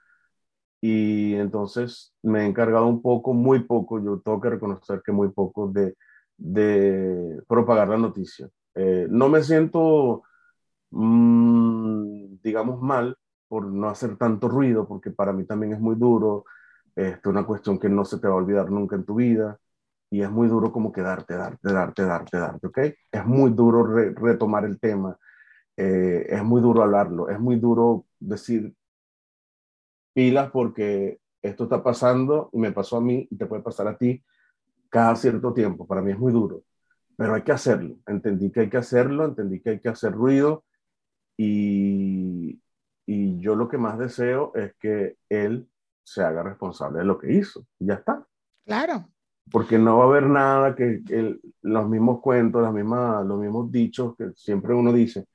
[0.81, 5.29] y entonces me he encargado un poco, muy poco, yo tengo que reconocer que muy
[5.29, 5.95] poco de,
[6.37, 8.49] de propagar la noticia.
[8.75, 10.23] Eh, no me siento,
[10.91, 16.45] mmm, digamos, mal por no hacer tanto ruido, porque para mí también es muy duro,
[16.95, 19.59] es una cuestión que no se te va a olvidar nunca en tu vida
[20.11, 22.77] y es muy duro como quedarte, darte, darte, darte, darte, ¿ok?
[23.11, 25.17] Es muy duro retomar el tema,
[25.77, 28.75] eh, es muy duro hablarlo, es muy duro decir
[30.13, 33.97] pilas porque esto está pasando y me pasó a mí y te puede pasar a
[33.97, 34.21] ti
[34.89, 35.87] cada cierto tiempo.
[35.87, 36.63] Para mí es muy duro,
[37.15, 37.95] pero hay que hacerlo.
[38.05, 40.65] Entendí que hay que hacerlo, entendí que hay que hacer ruido
[41.37, 42.61] y,
[43.05, 45.69] y yo lo que más deseo es que él
[46.03, 47.65] se haga responsable de lo que hizo.
[47.79, 48.27] Y ya está.
[48.65, 49.07] Claro,
[49.51, 51.01] porque no va a haber nada que,
[51.61, 55.27] los mismos cuentos, las mismas, los mismos dichos que siempre uno dice,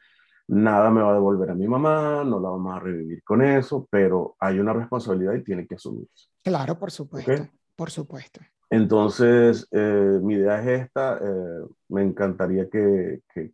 [0.49, 3.87] nada me va a devolver a mi mamá, no la vamos a revivir con eso,
[3.91, 6.29] pero hay una responsabilidad y tiene que asumirse.
[6.43, 8.41] Claro, por supuesto, por supuesto.
[8.71, 13.53] Entonces, eh, mi idea es esta, eh, me encantaría que, que,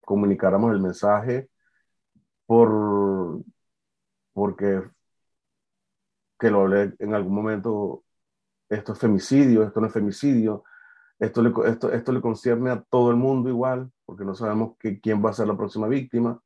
[0.00, 1.48] comunicáramos el mensaje
[2.44, 3.40] por,
[4.34, 4.82] porque
[6.38, 8.03] que lo hablé en algún momento
[8.74, 10.64] esto es femicidio, esto no es femicidio,
[11.18, 15.00] esto le, esto, esto le concierne a todo el mundo igual, porque no sabemos que,
[15.00, 16.40] quién va a ser la próxima víctima.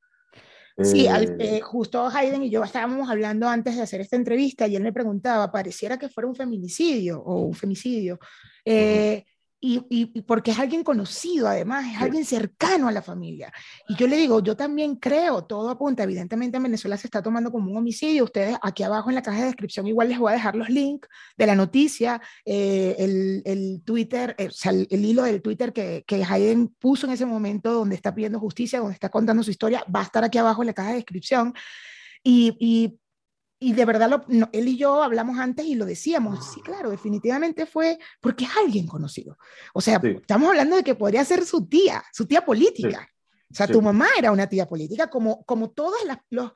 [0.80, 4.76] Sí, eh, eh, justo Hayden y yo estábamos hablando antes de hacer esta entrevista y
[4.76, 8.20] él me preguntaba, pareciera que fuera un feminicidio o un femicidio.
[8.64, 9.24] Eh,
[9.60, 13.52] y, y, porque es alguien conocido además, es alguien cercano a la familia.
[13.88, 17.50] Y yo le digo, yo también creo, todo apunta, evidentemente en Venezuela se está tomando
[17.50, 20.36] como un homicidio, ustedes aquí abajo en la caja de descripción igual les voy a
[20.36, 25.24] dejar los links de la noticia, eh, el, el, Twitter, eh, o sea, el, hilo
[25.24, 29.08] del Twitter que, que Hayden puso en ese momento donde está pidiendo justicia, donde está
[29.08, 31.52] contando su historia, va a estar aquí abajo en la caja de descripción.
[32.22, 32.98] Y, y
[33.60, 37.66] y de verdad, lo, él y yo hablamos antes y lo decíamos, sí, claro, definitivamente
[37.66, 39.36] fue porque es alguien conocido.
[39.74, 43.08] O sea, estamos hablando de que podría ser su tía, su tía política.
[43.50, 46.52] O sea, tu mamá era una tía política, como, como todas las, los,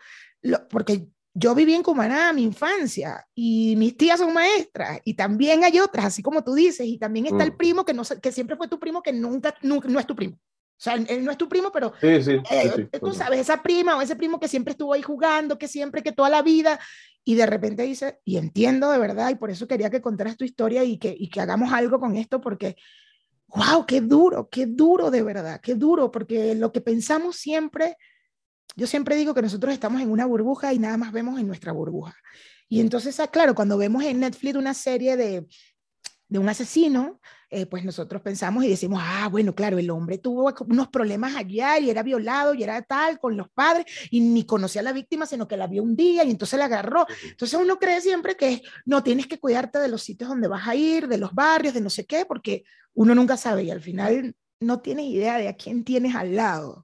[0.68, 5.80] porque yo viví en Cumaná mi infancia y mis tías son maestras y también hay
[5.80, 7.57] otras, así como tú dices, y también está el mm.
[7.57, 10.38] primo que, no, que siempre fue tu primo que nunca, nunca no es tu primo.
[10.72, 13.96] O sea, él no es tu primo, pero sí, sí, eh, tú sabes, esa prima
[13.96, 16.80] o ese primo que siempre estuvo ahí jugando, que siempre, que toda la vida,
[17.24, 20.44] y de repente dice, y entiendo de verdad, y por eso quería que contaras tu
[20.44, 22.76] historia y que, y que hagamos algo con esto, porque,
[23.48, 27.96] wow, qué duro, qué duro de verdad, qué duro, porque lo que pensamos siempre,
[28.74, 31.70] yo siempre digo que nosotros estamos en una burbuja y nada más vemos en nuestra
[31.70, 32.16] burbuja.
[32.68, 35.46] Y entonces, ah, claro, cuando vemos en Netflix una serie de,
[36.26, 37.20] de un asesino,
[37.55, 41.78] eh, pues nosotros pensamos y decimos, ah, bueno, claro, el hombre tuvo unos problemas allá
[41.78, 45.26] y era violado y era tal con los padres y ni conocía a la víctima,
[45.26, 47.05] sino que la vio un día y entonces la agarró.
[47.28, 50.74] Entonces uno cree siempre que no tienes que cuidarte de los sitios donde vas a
[50.74, 54.34] ir, de los barrios, de no sé qué, porque uno nunca sabe y al final
[54.61, 56.82] no tienes idea de a quién tienes al lado,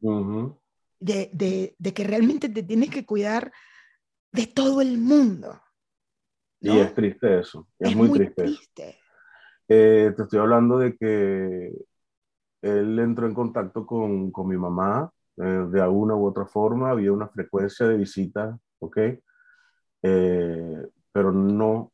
[1.01, 3.53] de, de, de, que realmente te tienes que cuidar
[4.33, 5.59] de todo el mundo.
[6.61, 8.98] Y es triste eso, es, muy, triste.
[9.69, 11.73] Eh, te estoy hablando de que
[12.63, 17.13] él entró en contacto con, con mi mamá eh, de alguna u otra forma, había
[17.13, 18.99] una frecuencia de visita, ¿ok?
[20.03, 21.93] Eh, pero no,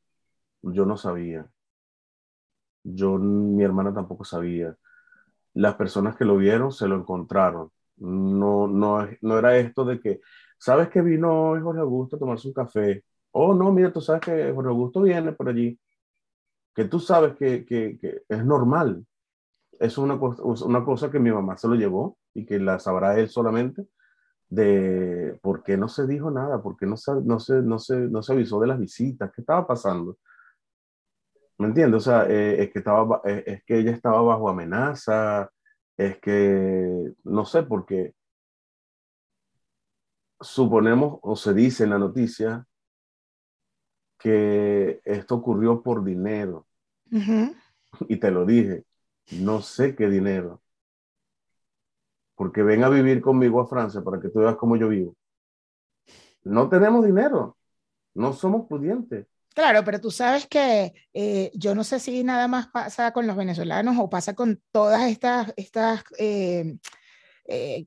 [0.63, 1.49] yo no sabía.
[2.83, 4.77] Yo, mi hermana tampoco sabía
[5.55, 7.71] las personas que lo vieron se lo encontraron.
[7.99, 10.21] No, no, no era esto de que,
[10.59, 13.05] ¿sabes que vino Jorge Augusto a tomarse un café?
[13.33, 15.79] Oh, no, mira, tú sabes que Jorge Augusto viene por allí.
[16.75, 19.07] Que tú sabes que, que, que es normal.
[19.79, 23.29] Es una, una cosa que mi mamá se lo llevó y que la sabrá él
[23.29, 23.87] solamente
[24.49, 27.97] de por qué no se dijo nada, por qué no se, no se, no se,
[27.97, 30.19] no se avisó de las visitas, qué estaba pasando.
[31.59, 31.99] ¿Me entiendes?
[32.03, 35.51] O sea, eh, es, que estaba, eh, es que ella estaba bajo amenaza,
[35.97, 38.15] es que, no sé, por qué
[40.41, 42.67] suponemos o se dice en la noticia
[44.25, 46.67] que esto ocurrió por dinero.
[48.09, 48.85] Y te lo dije,
[49.33, 50.63] no sé qué dinero.
[52.35, 55.15] Porque ven a vivir conmigo a Francia para que tú veas cómo yo vivo.
[56.43, 57.59] No tenemos dinero,
[58.15, 59.27] no somos pudientes.
[59.55, 63.37] Claro, pero tú sabes que eh, yo no sé si nada más pasa con los
[63.37, 66.79] venezolanos o pasa con todas estas, estas eh,
[67.47, 67.87] eh,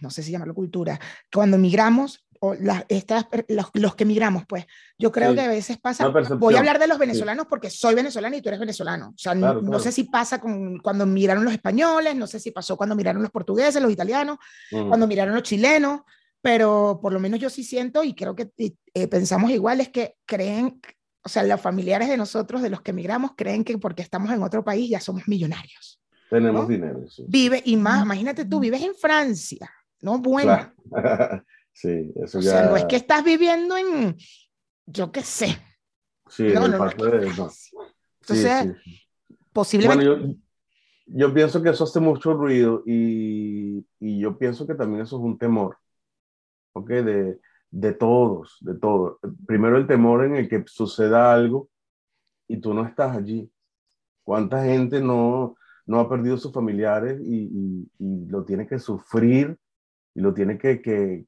[0.00, 0.98] no sé si llamarlo cultura,
[1.30, 3.26] cuando migramos, o las, estas,
[3.74, 4.66] los, que migramos, pues
[4.98, 8.36] yo creo que a veces pasa, voy a hablar de los venezolanos porque soy venezolana
[8.36, 12.16] y tú eres venezolano, o sea, no, sé si pasa con, cuando migraron los españoles,
[12.16, 14.38] no sé si pasó cuando miraron los portugueses, los italianos,
[14.70, 14.88] mm.
[14.88, 16.00] cuando miraron los chilenos,
[16.40, 20.16] pero por lo menos yo sí siento y creo que eh, pensamos igual, es que
[20.24, 20.80] creen,
[21.22, 24.42] o sea, los familiares de nosotros, de los que emigramos, creen que porque estamos en
[24.42, 26.00] otro país ya somos millonarios.
[26.30, 27.04] Tenemos dinero.
[27.26, 29.70] Vive, y más, imagínate tú, vives en Francia,
[30.00, 30.18] ¿no?
[30.18, 30.72] Bueno.
[31.72, 34.16] sí, eso o sea, no es que estás viviendo en,
[34.86, 35.58] yo qué sé.
[36.28, 37.26] Sí, no, no, de...
[37.26, 38.76] Entonces,
[39.52, 40.06] posiblemente...
[40.06, 40.34] Bueno, yo,
[41.06, 45.22] yo, pienso que eso hace mucho ruido y, y yo pienso que también eso es
[45.22, 45.76] un temor
[46.72, 46.88] ¿ok?
[46.88, 47.40] De,
[47.70, 49.18] de todos, de todos.
[49.46, 51.68] Primero el temor en el que suceda algo
[52.48, 53.50] y tú no estás allí.
[54.24, 55.56] ¿Cuánta gente no,
[55.86, 59.56] no ha perdido sus familiares y, y, lo tiene que sufrir
[60.14, 61.26] y lo tiene que, que,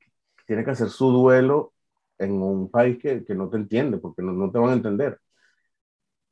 [0.53, 1.73] tiene que hacer su duelo
[2.19, 5.19] en un país que, que no te entiende, porque no, no, te van a entender.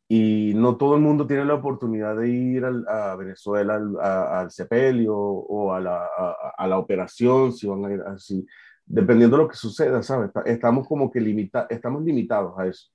[0.08, 5.16] Y no todo el mundo tiene la oportunidad de ir a Venezuela al, al sepelio
[5.16, 8.46] o a la, a, a la operación, si van a ir así
[8.84, 10.30] dependiendo de lo que suceda, ¿sabes?
[10.44, 12.88] Estamos como que limita estamos limitados a eso.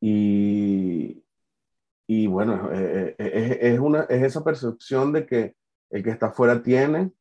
[0.00, 1.24] Y,
[2.06, 5.54] y bueno, eh, eh, es, es, una, es esa percepción de que
[5.90, 7.12] el que está afuera tiene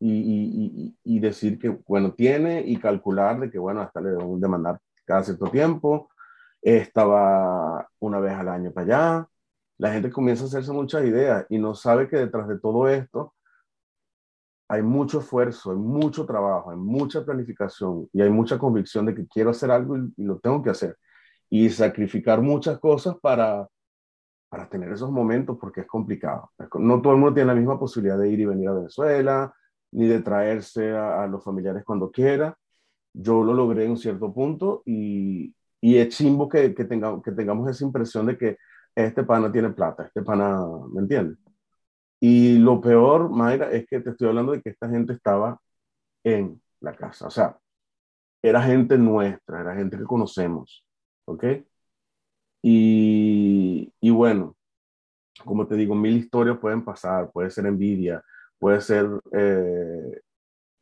[0.00, 4.40] y, y, y, decir que, bueno, tiene y calcular de que, bueno, hasta le deben
[4.40, 6.10] demandar cada cierto tiempo.
[6.62, 9.28] Estaba una vez al año para allá.
[9.78, 13.34] La gente comienza a hacerse muchas ideas y no sabe que detrás de todo esto
[14.68, 19.26] hay mucho esfuerzo, hay mucho trabajo, hay mucha planificación y hay mucha convicción de que
[19.26, 20.96] quiero hacer algo y, lo tengo que hacer.
[21.48, 23.66] Y sacrificar muchas cosas para,
[24.50, 26.52] para tener esos momentos porque es complicado.
[26.74, 29.54] No todo el mundo tiene la misma posibilidad de ir y venir a Venezuela,
[29.92, 32.56] ni de traerse a, los familiares cuando quiera.
[33.12, 37.32] Yo lo logré en un cierto punto y, y es chimbo que, que, tengamos, que
[37.32, 38.58] tengamos esa impresión de que
[38.94, 40.58] este pana tiene plata, este pana,
[40.92, 41.38] ¿me entiendes?
[42.20, 45.60] Y lo peor, Mayra, es que te estoy hablando de que esta gente estaba
[46.24, 47.28] en la casa.
[47.28, 47.58] O sea,
[48.42, 50.84] era gente nuestra, era gente que conocemos.
[51.26, 51.44] ¿Ok?
[52.62, 54.56] Y, y bueno,
[55.44, 57.30] como te digo, mil historias pueden pasar.
[57.32, 58.22] Puede ser envidia,
[58.58, 60.20] puede ser eh,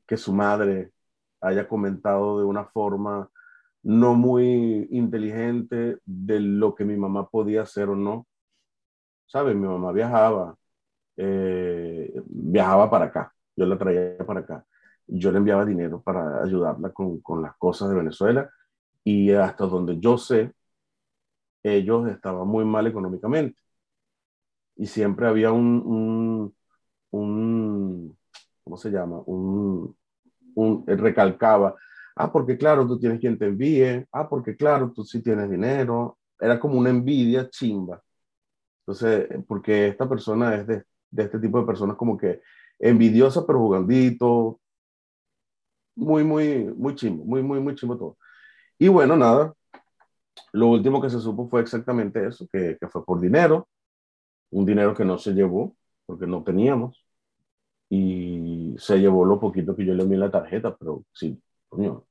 [0.06, 0.92] que su madre
[1.40, 3.30] haya comentado de una forma
[3.82, 8.26] no muy inteligente de lo que mi mamá podía hacer o no.
[9.26, 9.54] ¿Sabes?
[9.56, 10.56] Mi mamá viajaba,
[11.16, 14.66] eh, viajaba para acá, yo la traía para acá.
[15.06, 18.50] Yo le enviaba dinero para ayudarla con, con las cosas de Venezuela
[19.04, 20.52] y hasta donde yo sé,
[21.62, 23.60] ellos estaban muy mal económicamente.
[24.76, 26.56] Y siempre había un, un,
[27.18, 28.16] un
[28.66, 29.22] ¿cómo se llama?
[29.26, 29.96] Un,
[30.56, 31.76] un, recalcaba,
[32.16, 36.18] ah, porque claro, tú tienes quien te envíe, ah, porque claro, tú sí tienes dinero.
[36.40, 38.02] Era como una envidia chimba
[38.80, 42.42] Entonces, porque esta persona es de, de este tipo de personas como que
[42.78, 44.60] envidiosa pero jugandito,
[45.94, 48.18] muy, muy, muy chimo, muy, muy, muy chimo todo.
[48.78, 49.54] Y bueno, nada,
[50.52, 53.68] lo último que se supo fue exactamente eso, que, que fue por dinero,
[54.50, 57.05] un dinero que no se llevó porque no teníamos
[57.88, 62.04] y se llevó lo poquito que yo le envié en la tarjeta, pero sí, coño,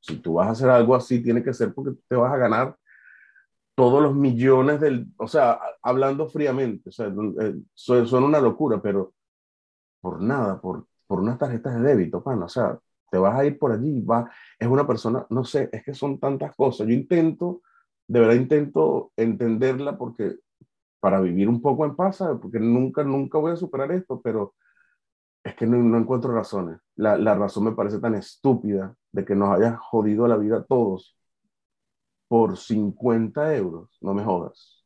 [0.00, 2.76] si tú vas a hacer algo así, tiene que ser porque te vas a ganar
[3.74, 7.08] todos los millones del, o sea, hablando fríamente, o sea,
[7.40, 9.12] eh, suena una locura, pero
[10.00, 12.78] por nada, por, por unas tarjetas de débito, pan, o sea,
[13.10, 16.18] te vas a ir por allí, va, es una persona, no sé, es que son
[16.18, 16.86] tantas cosas.
[16.86, 17.62] Yo intento,
[18.08, 20.36] de verdad intento entenderla porque
[21.00, 24.54] para vivir un poco en paz, porque nunca, nunca voy a superar esto, pero
[25.56, 26.78] que no, no encuentro razones.
[26.96, 30.64] La, la, razón me parece tan estúpida de que nos haya jodido la vida a
[30.64, 31.16] todos
[32.28, 34.84] por 50 euros, no me jodas.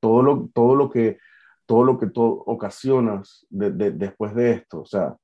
[0.00, 1.18] Todo lo, todo lo que,
[1.66, 5.16] todo lo que tú ocasionas de, de, después de esto, o sea,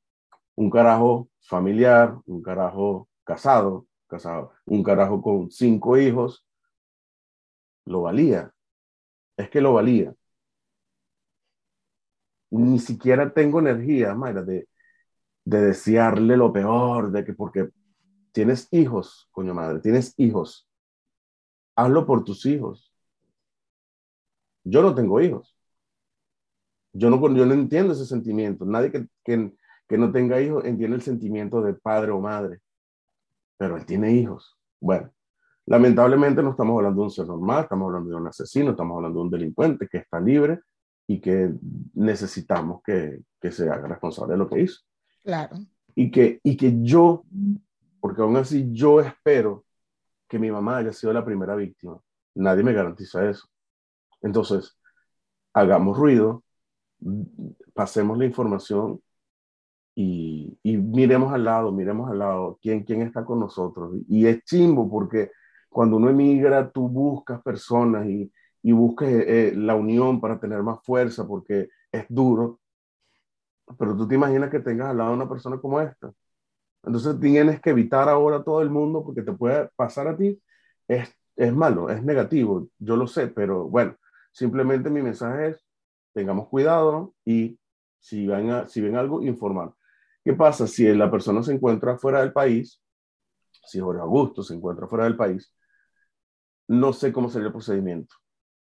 [0.54, 6.44] un carajo familiar, un carajo casado, casado, un carajo con cinco hijos,
[7.84, 8.52] lo valía.
[9.36, 10.14] Es que lo valía.
[12.50, 14.68] Ni siquiera tengo energía, Mayra, de,
[15.44, 17.70] de desearle lo peor, de que porque
[18.32, 20.68] tienes hijos, coño madre, tienes hijos.
[21.76, 22.92] Hazlo por tus hijos.
[24.64, 25.56] Yo no tengo hijos.
[26.92, 28.64] Yo no, yo no entiendo ese sentimiento.
[28.64, 29.52] Nadie que, que,
[29.86, 32.60] que no tenga hijos entiende el sentimiento de padre o madre,
[33.56, 34.56] pero él tiene hijos.
[34.80, 35.12] Bueno,
[35.66, 39.18] lamentablemente no estamos hablando de un ser normal, estamos hablando de un asesino, estamos hablando
[39.20, 40.60] de un delincuente que está libre
[41.06, 41.50] y que
[41.94, 44.80] necesitamos que, que se haga responsable de lo que hizo.
[45.22, 45.56] Claro.
[45.94, 47.24] Y que, y que yo,
[48.00, 49.64] porque aún así yo espero
[50.28, 51.98] que mi mamá haya sido la primera víctima.
[52.34, 53.48] Nadie me garantiza eso.
[54.20, 54.76] Entonces,
[55.52, 56.42] hagamos ruido,
[57.72, 59.00] pasemos la información
[59.94, 63.94] y, y, miremos al lado, miremos al lado, quién, quién está con nosotros.
[64.08, 65.30] Y es chimbo porque
[65.68, 68.30] cuando uno emigra, tú buscas personas y,
[68.66, 72.58] y buscas eh, la unión para tener más fuerza porque es duro.
[73.78, 76.12] Pero tú te imaginas que tengas al lado una persona como esta.
[76.82, 80.42] Entonces tienes que evitar ahora todo el mundo porque te puede pasar a ti.
[80.88, 83.94] Es, es malo, es negativo, yo lo sé, pero bueno,
[84.32, 85.64] simplemente mi mensaje es,
[86.12, 87.60] tengamos cuidado y
[88.00, 89.74] si ven, a, si ven algo, informar.
[90.24, 92.82] ¿Qué pasa si la persona se encuentra fuera del país?
[93.64, 95.54] Si Jorge Augusto se encuentra fuera del país,
[96.66, 98.16] no sé cómo sería el procedimiento.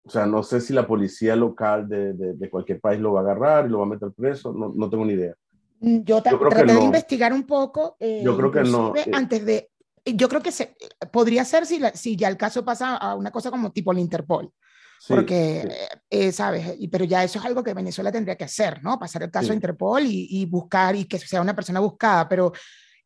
[0.03, 3.21] O sea, no sé si la policía local de, de, de cualquier país lo va
[3.21, 5.35] a agarrar y lo va a meter preso, no, no tengo ni idea.
[5.81, 6.83] Mm, yo, yo traté de no.
[6.85, 7.97] investigar un poco.
[7.99, 8.95] Eh, yo creo que no.
[8.97, 9.11] Eh.
[9.13, 9.71] Antes de,
[10.05, 10.77] yo creo que se,
[11.11, 13.99] podría ser si, la, si ya el caso pasa a una cosa como tipo el
[13.99, 14.53] Interpol.
[15.01, 15.99] Sí, porque, sí.
[16.11, 16.77] Eh, ¿sabes?
[16.91, 18.99] Pero ya eso es algo que Venezuela tendría que hacer, ¿no?
[18.99, 19.53] Pasar el caso sí.
[19.53, 22.29] a Interpol y, y, buscar y que sea una persona buscada.
[22.29, 22.53] Pero,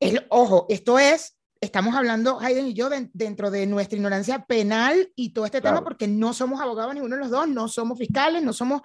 [0.01, 5.11] el, ojo, esto es, estamos hablando, Hayden y yo, de, dentro de nuestra ignorancia penal
[5.17, 5.77] y todo este claro.
[5.77, 8.83] tema, porque no somos abogados ninguno de los dos, no somos fiscales, no somos,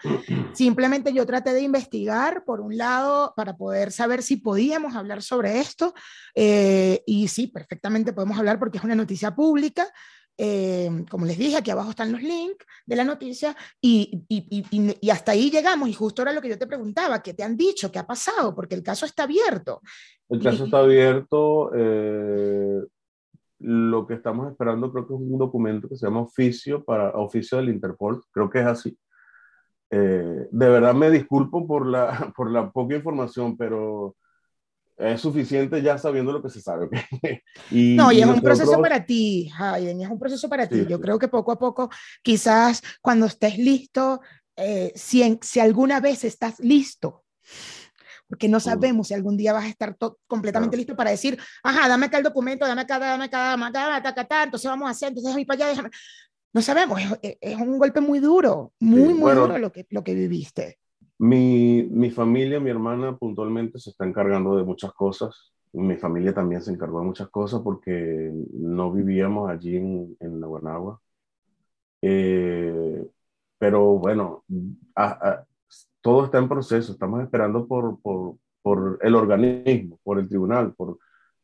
[0.54, 5.60] simplemente yo traté de investigar, por un lado, para poder saber si podíamos hablar sobre
[5.60, 5.94] esto.
[6.36, 9.88] Eh, y sí, perfectamente podemos hablar porque es una noticia pública.
[10.42, 14.98] Eh, como les dije, aquí abajo están los links de la noticia y, y, y,
[15.02, 15.90] y, hasta ahí llegamos.
[15.90, 17.92] Y justo era lo que yo te preguntaba, ¿qué te han dicho?
[17.92, 18.56] ¿Qué ha pasado?
[18.56, 19.82] Porque el caso está abierto.
[20.30, 21.72] El caso está abierto.
[21.76, 22.82] Eh,
[23.60, 27.58] lo que estamos esperando creo que es un documento que se llama oficio, para, oficio
[27.58, 28.24] del Interpol.
[28.32, 28.98] Creo que es así.
[29.92, 34.16] Eh, de verdad me disculpo por la, por la poca información, pero
[34.98, 36.90] es suficiente ya sabiendo lo que se sabe.
[37.72, 40.86] y, no, y, es un proceso para ti, Hayden, es un proceso para sí, ti.
[40.90, 41.02] Yo sí.
[41.02, 41.90] creo que poco a poco,
[42.22, 44.22] quizás cuando estés listo,
[44.56, 47.24] eh, si, en, si alguna vez estás listo,
[48.30, 52.06] porque no sabemos si algún día vas a estar completamente listo para decir, ajá, dame
[52.06, 54.92] acá el documento, dame acá, dame acá, dame acá, dame acá, acá, entonces vamos a
[54.92, 55.90] hacer, entonces déjame para allá, déjame.
[56.54, 59.88] No sabemos, es, es, un golpe muy duro, muy, sí, muy bueno, duro lo que,
[59.90, 60.78] lo que viviste.
[61.18, 65.52] Mi, mi familia, mi hermana puntualmente se está encargando de muchas cosas.
[65.74, 71.02] Mi familia también se encargó de muchas cosas porque no vivíamos allí en, en Naguanagua.
[72.02, 73.06] Eh,
[73.58, 74.44] pero bueno,
[74.96, 75.46] a, a,
[76.02, 76.92] todo está en proceso.
[76.92, 80.98] Estamos esperando por, por, por, el organismo, por el tribunal, por,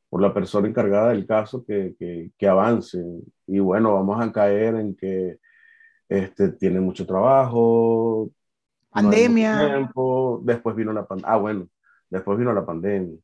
[0.10, 3.04] por la persona encargada del caso que, que, que avance.
[3.48, 5.40] Y bueno, vamos a caer en que
[6.10, 8.32] este, tiene mucho trabajo,
[8.96, 9.56] pandemia.
[9.56, 10.42] No tiempo.
[10.44, 11.34] Después vino la pandemia.
[11.34, 11.68] Ah, bueno,
[12.10, 13.18] después vino la pandemia.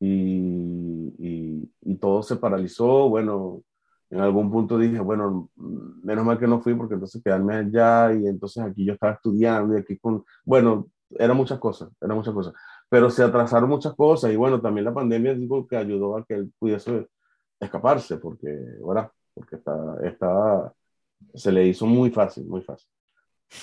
[0.00, 3.08] Y, y, y, todo se paralizó.
[3.08, 3.62] Bueno,
[4.10, 8.26] en algún punto dije, bueno, menos mal que no fui porque entonces quedarme allá y
[8.26, 12.54] entonces aquí yo estaba estudiando y aquí con, bueno, eran muchas cosas, eran muchas cosas,
[12.88, 16.34] pero se atrasaron muchas cosas y bueno, también la pandemia digo que ayudó a que
[16.34, 17.08] él pudiese
[17.58, 18.48] escaparse porque,
[18.80, 20.72] bueno, porque está, está,
[21.34, 22.88] se le hizo muy fácil, muy fácil.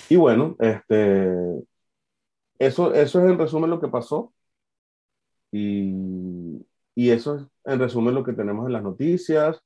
[0.10, 1.64] Y bueno, este,
[2.60, 4.34] eso, eso es en resumen lo que pasó.
[5.52, 6.66] Y,
[6.96, 9.62] y eso es en resumen lo que tenemos en las noticias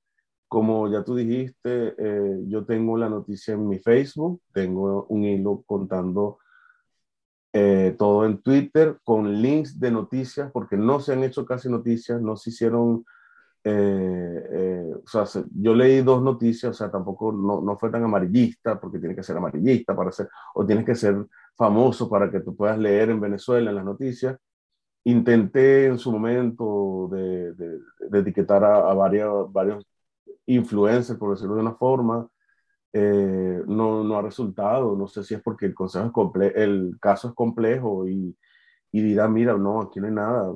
[0.48, 5.64] como ya tú dijiste, eh, yo tengo la noticia en mi Facebook, tengo un hilo
[5.66, 6.40] contando
[7.54, 12.22] eh, todo en Twitter con links de noticias, porque no se han hecho casi noticias,
[12.22, 13.06] no se hicieron,
[13.64, 15.26] eh, o sea,
[15.56, 19.24] yo leí dos noticias, o sea, tampoco no, no, fue tan amarillista, porque tiene que
[19.24, 21.26] ser amarillista para ser, o tienes que ser
[21.58, 24.38] famoso para que tú puedas leer en Venezuela en las noticias.
[25.06, 29.86] Intenté en su momento de, de, etiquetar a, a varios, varios
[30.48, 32.28] influencer, por decirlo de una forma,
[32.94, 34.96] eh, no, no, ha resultado.
[34.96, 38.38] No sé si es porque el, consejo es el caso es complejo y,
[38.92, 40.54] y dirá, mira, no, aquí no hay nada.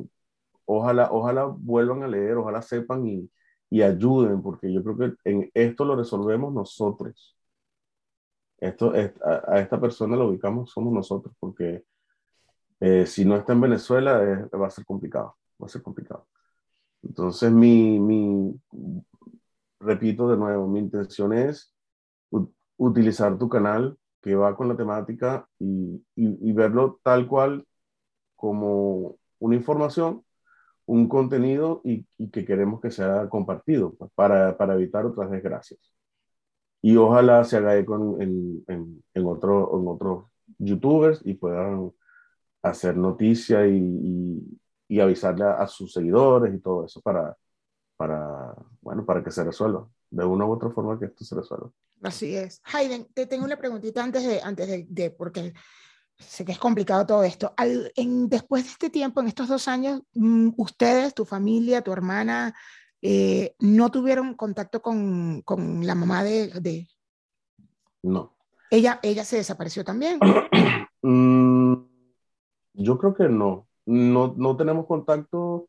[0.66, 3.30] Ojalá, ojalá vuelvan a leer, ojalá sepan y,
[3.70, 7.36] y ayuden, porque yo creo que en esto lo resolvemos nosotros.
[8.60, 11.84] Esto, a, esta persona lo ubicamos, somos nosotros, porque
[12.80, 16.28] eh, si no está en Venezuela va a ser complicado, va a ser complicado.
[17.04, 18.54] Entonces mi, mi,
[19.80, 21.74] repito de nuevo, mi intención es
[22.78, 27.66] utilizar tu canal que va con la temática y, y, verlo tal cual
[28.36, 30.24] como una información,
[30.86, 35.80] un contenido y, que queremos que sea compartido para, para, evitar otras desgracias.
[36.82, 40.26] Y ojalá se haga eco en, en, en, otro, en otros
[40.58, 41.92] youtubers y puedan
[42.62, 47.38] hacer noticia y, y, avisarle a sus seguidores y todo eso para,
[48.00, 51.70] para, bueno, para que se resuelva, de una u otra forma que esto se resuelva.
[52.02, 52.62] Así es.
[52.64, 55.54] Hayden, te tengo una preguntita antes de, antes de, porque
[56.18, 57.54] sé que es complicado todo esto.
[57.58, 61.92] Al, en, después de este tiempo, en estos dos años, mm, ustedes, tu familia, tu
[61.92, 62.56] hermana,
[63.02, 66.88] eh, no tuvieron contacto con, con la mamá de, de,
[68.02, 68.34] No.
[68.72, 70.20] ¿Ella, ¿Ella se desapareció también?
[71.02, 71.76] Mm,
[72.74, 73.70] yo creo que no.
[73.86, 75.69] No, no tenemos contacto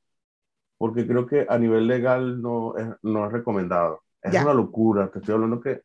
[0.81, 4.03] porque creo que a nivel legal no es, no es recomendado.
[4.23, 5.83] Es una locura, te estoy hablando que,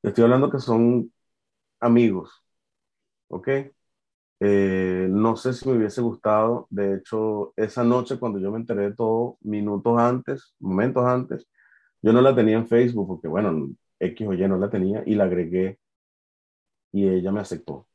[0.00, 1.12] te estoy hablando que son
[1.78, 2.42] amigos,
[3.28, 3.48] ¿ok?
[4.40, 8.90] Eh, no sé si me hubiese gustado, de hecho, esa noche cuando yo me enteré
[8.90, 11.46] de todo, minutos antes, momentos antes,
[12.00, 13.68] yo no la tenía en Facebook porque, bueno,
[13.98, 15.78] X o Y no la tenía y la agregué
[16.92, 17.86] y ella me aceptó.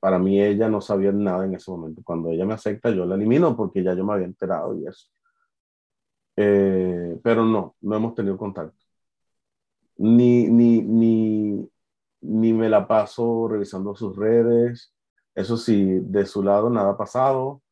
[0.00, 2.02] Para mí ella no sabía nada en ese momento.
[2.04, 5.08] Cuando ella me acepta, yo la elimino porque ya yo me había enterado y eso.
[6.36, 8.76] Eh, pero no, no hemos tenido contacto.
[9.98, 11.70] Ni, ni, ni,
[12.22, 14.92] ni me la paso revisando sus redes.
[15.34, 17.62] Eso sí, de su lado nada ha pasado.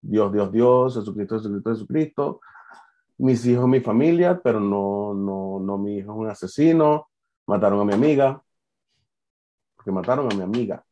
[0.00, 2.40] Dios, Dios, Dios, Jesucristo, Jesucristo, Jesucristo.
[3.18, 7.08] Mis hijos, mi familia, pero no, no, no, mi hijo es un asesino.
[7.46, 8.42] Mataron a mi amiga.
[9.76, 10.85] Porque mataron a mi amiga.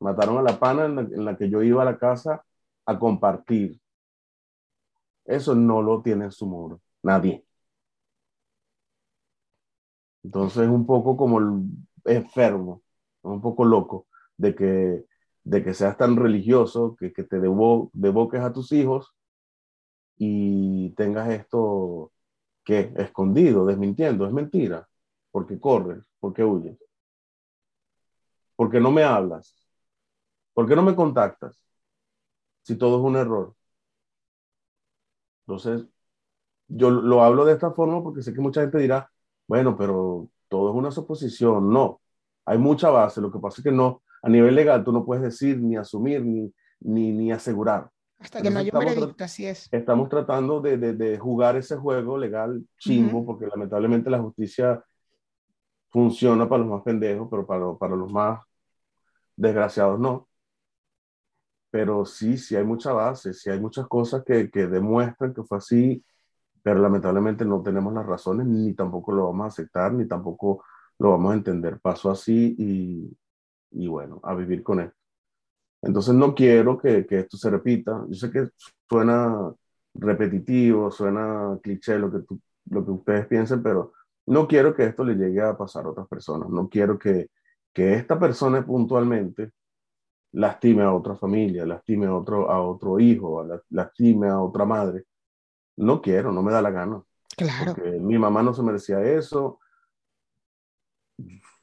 [0.00, 2.44] Mataron a la pana en la, que yo iba a la casa
[2.86, 3.80] a compartir.
[5.24, 7.44] Eso no lo tiene en su muro, nadie.
[10.22, 11.62] Entonces es un poco como el
[12.04, 12.82] enfermo,
[13.22, 15.04] un poco loco de que,
[15.44, 19.14] de que seas tan religioso, que, que te debo, devoques a tus hijos
[20.16, 22.12] y tengas esto
[22.64, 24.88] que escondido, desmintiendo, es mentira.
[25.30, 26.04] porque corres?
[26.20, 26.78] porque huyes?
[28.56, 29.59] porque no me hablas?
[30.60, 31.64] ¿Por qué no me contactas?
[32.64, 33.54] Si todo es un error.
[35.46, 35.88] Entonces,
[36.68, 39.10] yo lo hablo de esta forma porque sé que mucha gente dirá,
[39.48, 41.72] bueno, pero todo es una suposición.
[41.72, 42.02] No,
[42.44, 43.22] hay mucha base.
[43.22, 46.22] Lo que pasa es que no, a nivel legal tú no puedes decir, ni asumir,
[46.22, 47.90] ni, ni, ni asegurar.
[48.18, 49.66] Hasta que no haya un veredicto, así es.
[49.72, 54.84] Estamos tratando de, de, de jugar ese juego legal chimbo, porque lamentablemente la justicia
[55.88, 58.42] funciona para los más pendejos, pero para, para los más
[59.36, 60.28] desgraciados no
[61.70, 65.58] pero sí, sí hay mucha base, sí hay muchas cosas que, que demuestran que fue
[65.58, 66.04] así,
[66.62, 70.64] pero lamentablemente no tenemos las razones, ni tampoco lo vamos a aceptar, ni tampoco
[70.98, 71.80] lo vamos a entender.
[71.80, 73.16] Pasó así y,
[73.72, 74.96] y bueno, a vivir con esto.
[75.82, 78.04] Entonces no quiero que, que, esto se repita.
[78.08, 78.48] Yo sé que
[78.88, 79.52] suena
[79.94, 82.40] repetitivo, suena cliché lo que, tú,
[82.70, 83.92] lo que ustedes piensen, pero
[84.26, 86.50] no quiero que esto le llegue a pasar a otras personas.
[86.50, 87.30] No quiero que,
[87.72, 89.52] que esta persona puntualmente
[90.32, 95.04] lastime a otra familia, lastime a otro, a otro hijo, lastime a otra madre.
[95.76, 97.02] No quiero, no me da la gana.
[97.36, 97.74] Claro.
[97.74, 99.58] Porque mi mamá no se merecía eso.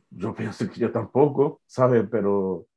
[0.10, 2.08] Yo pienso que yo tampoco, ¿sabes?
[2.10, 2.68] Pero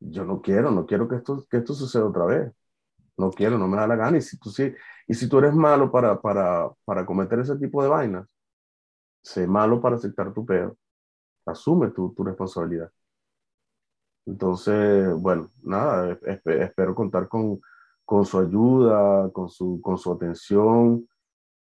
[0.00, 2.52] yo no quiero, no quiero que esto, que esto suceda otra vez.
[3.16, 4.18] No quiero, no me da la gana.
[4.18, 4.72] Y si tú, sí,
[5.06, 8.26] y si tú eres malo para, para, para cometer ese tipo de vainas,
[9.22, 10.76] sé malo para aceptar tu peor.
[11.46, 12.90] Asume tu, tu responsabilidad.
[14.26, 17.60] Entonces, bueno, nada, espero contar con,
[18.04, 21.06] con, su ayuda, con su, con su atención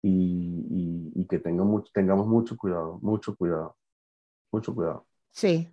[0.01, 3.77] y, y, que tenga mucho, tengamos mucho cuidado, mucho cuidado,
[4.51, 5.07] mucho cuidado.
[5.31, 5.69] Sí,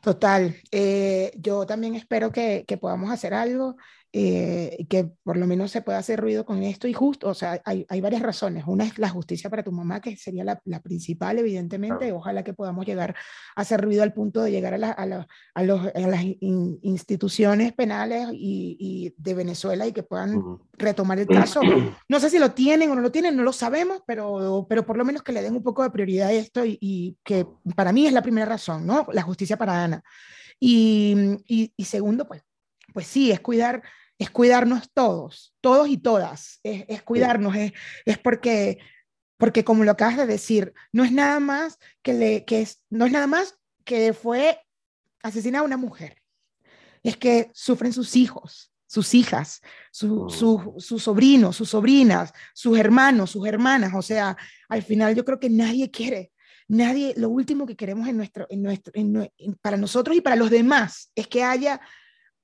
[0.00, 0.54] total.
[0.70, 3.76] Eh, yo también espero que, que podamos hacer algo
[4.12, 7.60] eh, que por lo menos se pueda hacer ruido con esto y justo, o sea,
[7.64, 8.64] hay, hay varias razones.
[8.66, 12.12] Una es la justicia para tu mamá, que sería la, la principal, evidentemente.
[12.12, 13.14] Ojalá que podamos llegar
[13.54, 16.24] a hacer ruido al punto de llegar a, la, a, la, a, los, a las
[16.24, 21.60] instituciones penales y, y, de Venezuela y que puedan retomar el caso.
[22.08, 24.96] No sé si lo tienen o no lo tienen, no lo sabemos, pero, pero por
[24.96, 27.92] lo menos que le den un poco de prioridad a esto y, y que para
[27.92, 29.06] mí es la primera razón, ¿no?
[29.12, 30.02] La justicia para Ana.
[30.58, 31.14] Y,
[31.46, 32.42] y, y segundo, pues,
[32.96, 33.82] pues sí, es cuidar
[34.18, 37.74] es cuidarnos todos, todos y todas, es, cuidarnos, es,
[38.06, 38.78] es, porque,
[39.36, 43.04] porque como lo acabas de decir, no es nada más que, le, que es, no
[43.04, 44.58] es nada más que fue
[45.22, 46.22] asesinada una mujer,
[47.02, 50.30] es que sufren sus hijos, sus hijas, su,
[50.78, 54.34] sus sobrinos, sus sobrinas, sus hermanos, sus hermanas, o sea,
[54.70, 56.32] al final yo creo que nadie quiere
[56.68, 58.92] nadie, lo último que queremos en nuestro, en nuestro,
[59.60, 61.80] para nosotros y para los demás es que haya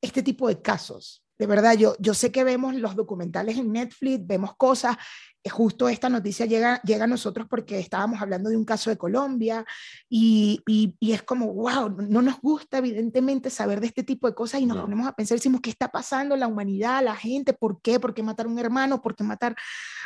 [0.02, 1.24] este tipo de casos.
[1.38, 4.96] De verdad, yo, yo sé que vemos los documentales en Netflix, vemos cosas,
[5.42, 8.96] eh, justo esta noticia llega, llega a nosotros porque estábamos hablando de un caso de
[8.96, 9.64] Colombia
[10.08, 14.60] y, y, es como, wow, no nos gusta evidentemente saber de este tipo de cosas
[14.60, 17.54] y nos ponemos a pensar, decimos, ¿qué está pasando la humanidad, la gente?
[17.54, 17.98] ¿Por qué?
[17.98, 19.02] ¿Por qué matar a un hermano?
[19.02, 19.56] ¿Por qué matar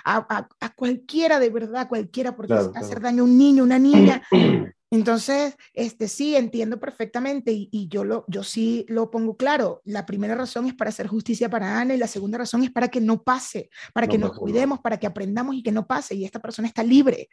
[0.05, 2.35] a, a, cualquiera de verdad, cualquiera?
[2.35, 4.23] ¿Por qué hacer daño a un niño, una niña?
[4.91, 9.81] Entonces, este, sí, entiendo perfectamente y, yo, lo, yo sí lo pongo claro.
[9.85, 12.89] La primera razón es para hacer justicia para Ana y la segunda razón es para
[12.89, 16.15] que no pase, para que nos cuidemos, para que aprendamos y que no pase.
[16.15, 17.29] Y esta persona está libre,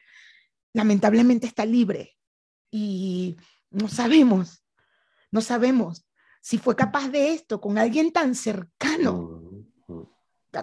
[0.73, 2.17] lamentablemente está libre.
[2.71, 3.37] Y
[3.69, 4.63] no sabemos,
[5.29, 6.05] no sabemos
[6.41, 9.41] si fue capaz de esto con alguien tan cercano,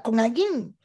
[0.03, 0.77] con alguien.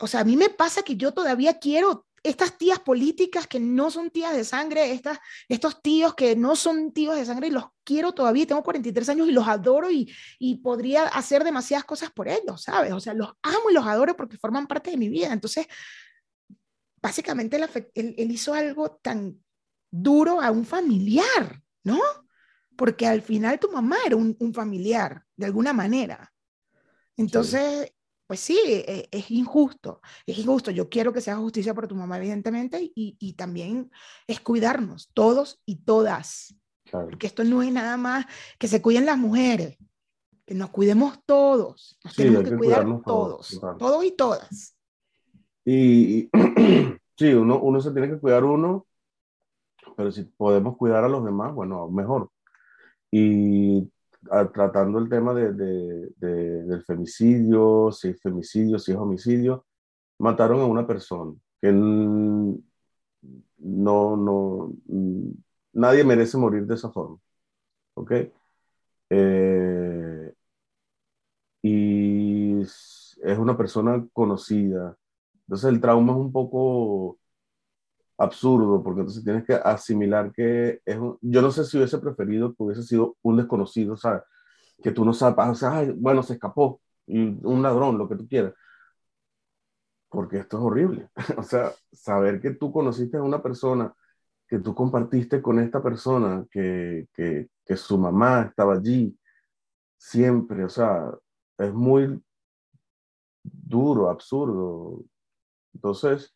[0.00, 3.90] O sea, a mí me pasa que yo todavía quiero estas tías políticas que no
[3.90, 5.18] son tías de sangre, estas,
[5.48, 9.28] estos tíos que no son tíos de sangre y los quiero todavía, tengo 43 años
[9.28, 12.92] y los adoro y, y podría hacer demasiadas cosas por ellos, ¿sabes?
[12.92, 15.32] O sea, los amo y los adoro porque forman parte de mi vida.
[15.32, 15.66] Entonces,
[17.00, 19.42] básicamente él, él, hizo algo tan
[19.90, 22.00] duro a un familiar, ¿no?
[22.76, 26.32] Porque al final tu mamá era un, un familiar, de alguna manera.
[27.16, 27.92] Entonces,
[28.28, 30.70] pues sí, e, es, injusto, es injusto.
[30.70, 33.90] Yo quiero que se haga justicia por tu mamá, evidentemente, y, y también
[34.26, 36.54] es cuidarnos, todos y todas.
[36.90, 38.26] Porque esto no es nada más
[38.58, 39.78] que se cuiden las mujeres,
[40.44, 44.76] que nos cuidemos todos, nos tenemos que, cuidar todos, todos, y todas.
[45.64, 46.30] Y,
[47.16, 48.86] sí, uno, uno se tiene que cuidar uno,
[49.96, 52.30] pero si podemos cuidar a los demás, bueno, mejor.
[53.10, 53.90] Y
[54.52, 59.66] tratando el tema de, de, del femicidio, si es femicidio, si es homicidio,
[60.18, 62.56] mataron a una persona que no,
[63.58, 64.72] no,
[65.72, 67.18] nadie merece morir de esa forma.
[67.94, 68.12] ¿Ok?
[69.10, 70.34] Eh,
[71.62, 74.96] y es una persona conocida.
[75.42, 77.18] Entonces el trauma es un poco
[78.18, 82.54] absurdo, porque entonces tienes que asimilar que es un, yo no sé si hubiese preferido
[82.54, 84.22] que hubiese sido un desconocido, ¿sabes?
[84.82, 88.28] Que tú no sabes, o sea, bueno, se escapó, y un ladrón, lo que tú
[88.28, 88.54] quieras.
[90.08, 91.08] Porque esto es horrible.
[91.36, 93.92] o sea, saber que tú conociste a una persona,
[94.46, 99.16] que tú compartiste con esta persona, que, que, que su mamá estaba allí
[99.98, 101.10] siempre, o sea,
[101.58, 102.22] es muy
[103.42, 105.04] duro, absurdo.
[105.74, 106.34] Entonces,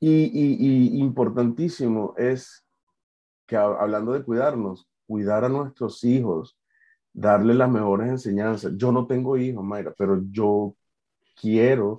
[0.00, 2.64] y, importantísimo es
[3.46, 6.58] que hablando de cuidarnos, cuidar a nuestros hijos,
[7.12, 8.74] darle las mejores enseñanzas.
[8.76, 10.76] Yo no tengo hijos, Mayra, pero yo
[11.40, 11.98] quiero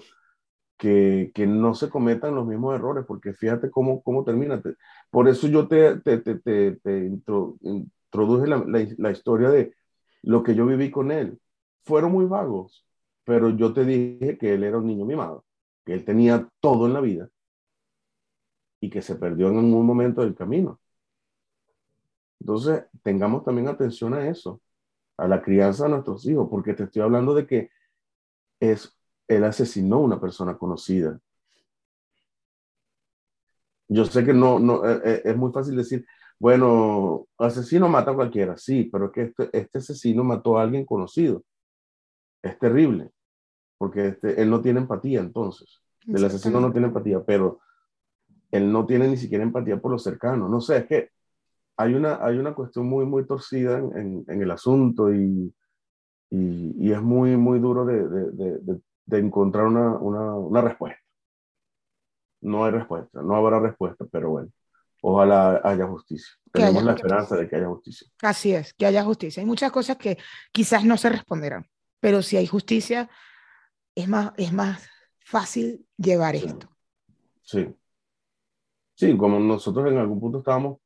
[0.78, 4.62] que, que, no se cometan los mismos errores, porque fíjate cómo, cómo termina.
[5.10, 8.64] Por eso yo te, te, te, te introduje la,
[8.97, 9.76] la, historia de
[10.24, 11.39] lo que yo viví con él.
[11.84, 12.86] Fueron muy vagos,
[13.26, 15.45] pero yo te dije que él era un niño mimado,
[15.86, 17.30] que él tenía todo en la vida
[18.82, 20.80] y que se perdió en un momento del camino.
[22.40, 24.62] Entonces, tengamos también atención a eso,
[25.18, 27.70] a la crianza de nuestros hijos, porque te estoy hablando de que
[28.60, 31.20] es, él asesinó a una persona conocida.
[33.90, 36.06] Yo sé que no, no eh, eh, es muy fácil decir,
[36.40, 40.86] bueno, asesino mata a cualquiera, sí, pero es que este, este asesino mató a alguien
[40.86, 41.44] conocido.
[42.42, 43.12] Es terrible,
[43.78, 45.82] porque este, él no tiene empatía entonces.
[46.08, 47.60] El asesino no tiene empatía, pero
[48.52, 50.50] él no tiene ni siquiera empatía por los cercanos.
[50.50, 51.10] No sé, es que
[51.78, 55.54] hay una, hay una cuestión muy, muy torcida en, en, el asunto y,
[56.30, 61.02] y, y, es muy, muy duro de, de, de, de encontrar una, una, una, respuesta.
[62.41, 64.50] No hay respuesta, no habrá respuesta, pero bueno,
[65.02, 66.34] ojalá haya justicia.
[66.52, 68.08] Tenemos la esperanza de que haya justicia.
[68.22, 69.41] Así es, que haya justicia.
[69.41, 70.18] Hay muchas cosas que
[70.52, 71.66] quizás no se responderán,
[72.02, 73.10] pero si hay justicia,
[73.95, 74.86] es más, es más
[75.20, 76.70] fácil llevar esto.
[77.41, 77.74] Sí.
[79.00, 80.80] Sí, como nosotros en algún punto estábamos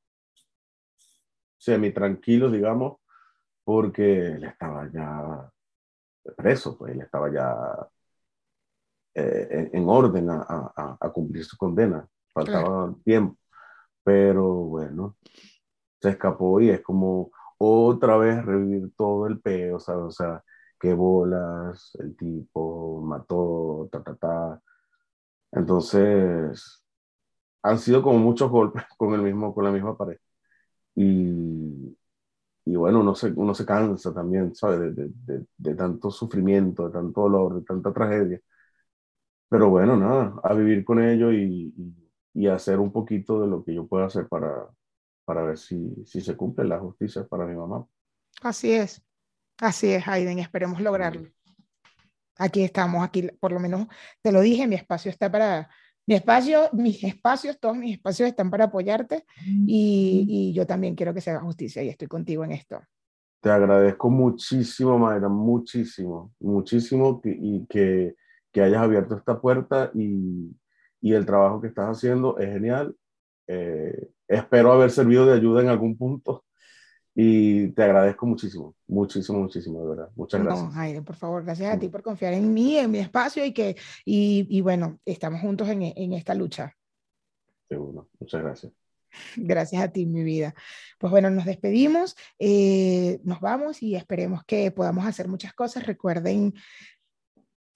[1.58, 3.00] semi tranquilos, digamos,
[3.64, 5.52] porque él estaba ya
[6.38, 7.90] preso, pues él estaba ya
[9.16, 12.08] eh, en, orden a, a, a, cumplir su condena.
[12.32, 13.36] Faltaba tiempo.
[14.04, 15.18] Pero bueno,
[16.02, 20.44] se escapó y es como otra vez revivir todo el peo, O sea,
[20.80, 24.62] qué bolas, el tipo mató, ta, ta, ta.
[25.52, 26.83] Entonces,
[27.64, 30.18] han sido como muchos golpes con, el mismo, con la misma pared.
[30.96, 31.98] Y,
[32.66, 34.96] y bueno, uno se, uno se cansa también, ¿sabes?
[34.96, 38.40] De, de, de, tanto sufrimiento, de tanto dolor, de tanta tragedia.
[39.50, 43.64] Pero bueno, nada, a vivir con ello y, y, y hacer un poquito de lo
[43.64, 44.68] que yo pueda hacer para,
[45.26, 47.86] para ver si, si se cumple la justicia para mi mamá.
[48.42, 49.04] Así es,
[49.60, 51.30] así es, Aiden, esperemos lograrlo.
[52.38, 53.88] Aquí estamos, aquí por lo menos
[54.22, 55.70] te lo dije, mi espacio está para,
[56.06, 61.14] mi espacio, mis espacios, todos mis espacios están para apoyarte y, y, yo también quiero
[61.14, 62.82] que se haga justicia y estoy contigo en esto.
[63.42, 68.16] Te agradezco muchísimo, Mayra, muchísimo, muchísimo que, y que,
[68.52, 70.56] que hayas abierto esta puerta y,
[71.02, 72.96] y, el trabajo que estás haciendo es genial.
[73.48, 76.46] Eh, espero haber servido de ayuda en algún punto
[77.16, 80.10] y te agradezco muchísimo, muchísimo, muchísimo, de verdad.
[80.16, 80.66] Muchas gracias.
[80.66, 83.54] No, Jaime, por favor, gracias a ti por confiar en mí, en mi espacio y
[83.54, 86.76] que, y, y bueno, estamos juntos en, en esta lucha.
[87.70, 88.74] Seguro, muchas gracias.
[89.38, 90.56] Gracias a ti, mi vida.
[90.98, 95.86] Pues bueno, nos despedimos, eh, nos vamos y esperemos que podamos hacer muchas cosas.
[95.86, 96.54] Recuerden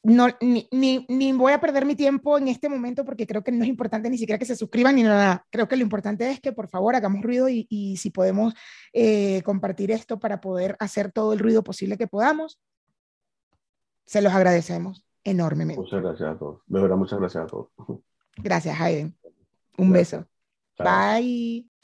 [0.07, 3.51] no, ni, ni, ni, voy a perder mi tiempo en este momento porque creo que
[3.51, 5.45] no es importante ni siquiera que se suscriban ni nada.
[5.49, 8.53] Creo que lo importante es que por favor hagamos ruido y, y si podemos
[8.93, 12.57] eh, compartir esto para poder hacer todo el ruido posible que podamos,
[14.05, 15.81] se los agradecemos enormemente.
[15.81, 16.61] Muchas gracias a todos.
[16.67, 17.67] De verdad, muchas gracias a todos.
[18.37, 19.17] Gracias, Hayden.
[19.77, 20.21] Un gracias.
[20.21, 20.29] beso.
[20.77, 21.19] Chao.
[21.19, 21.76] Bye.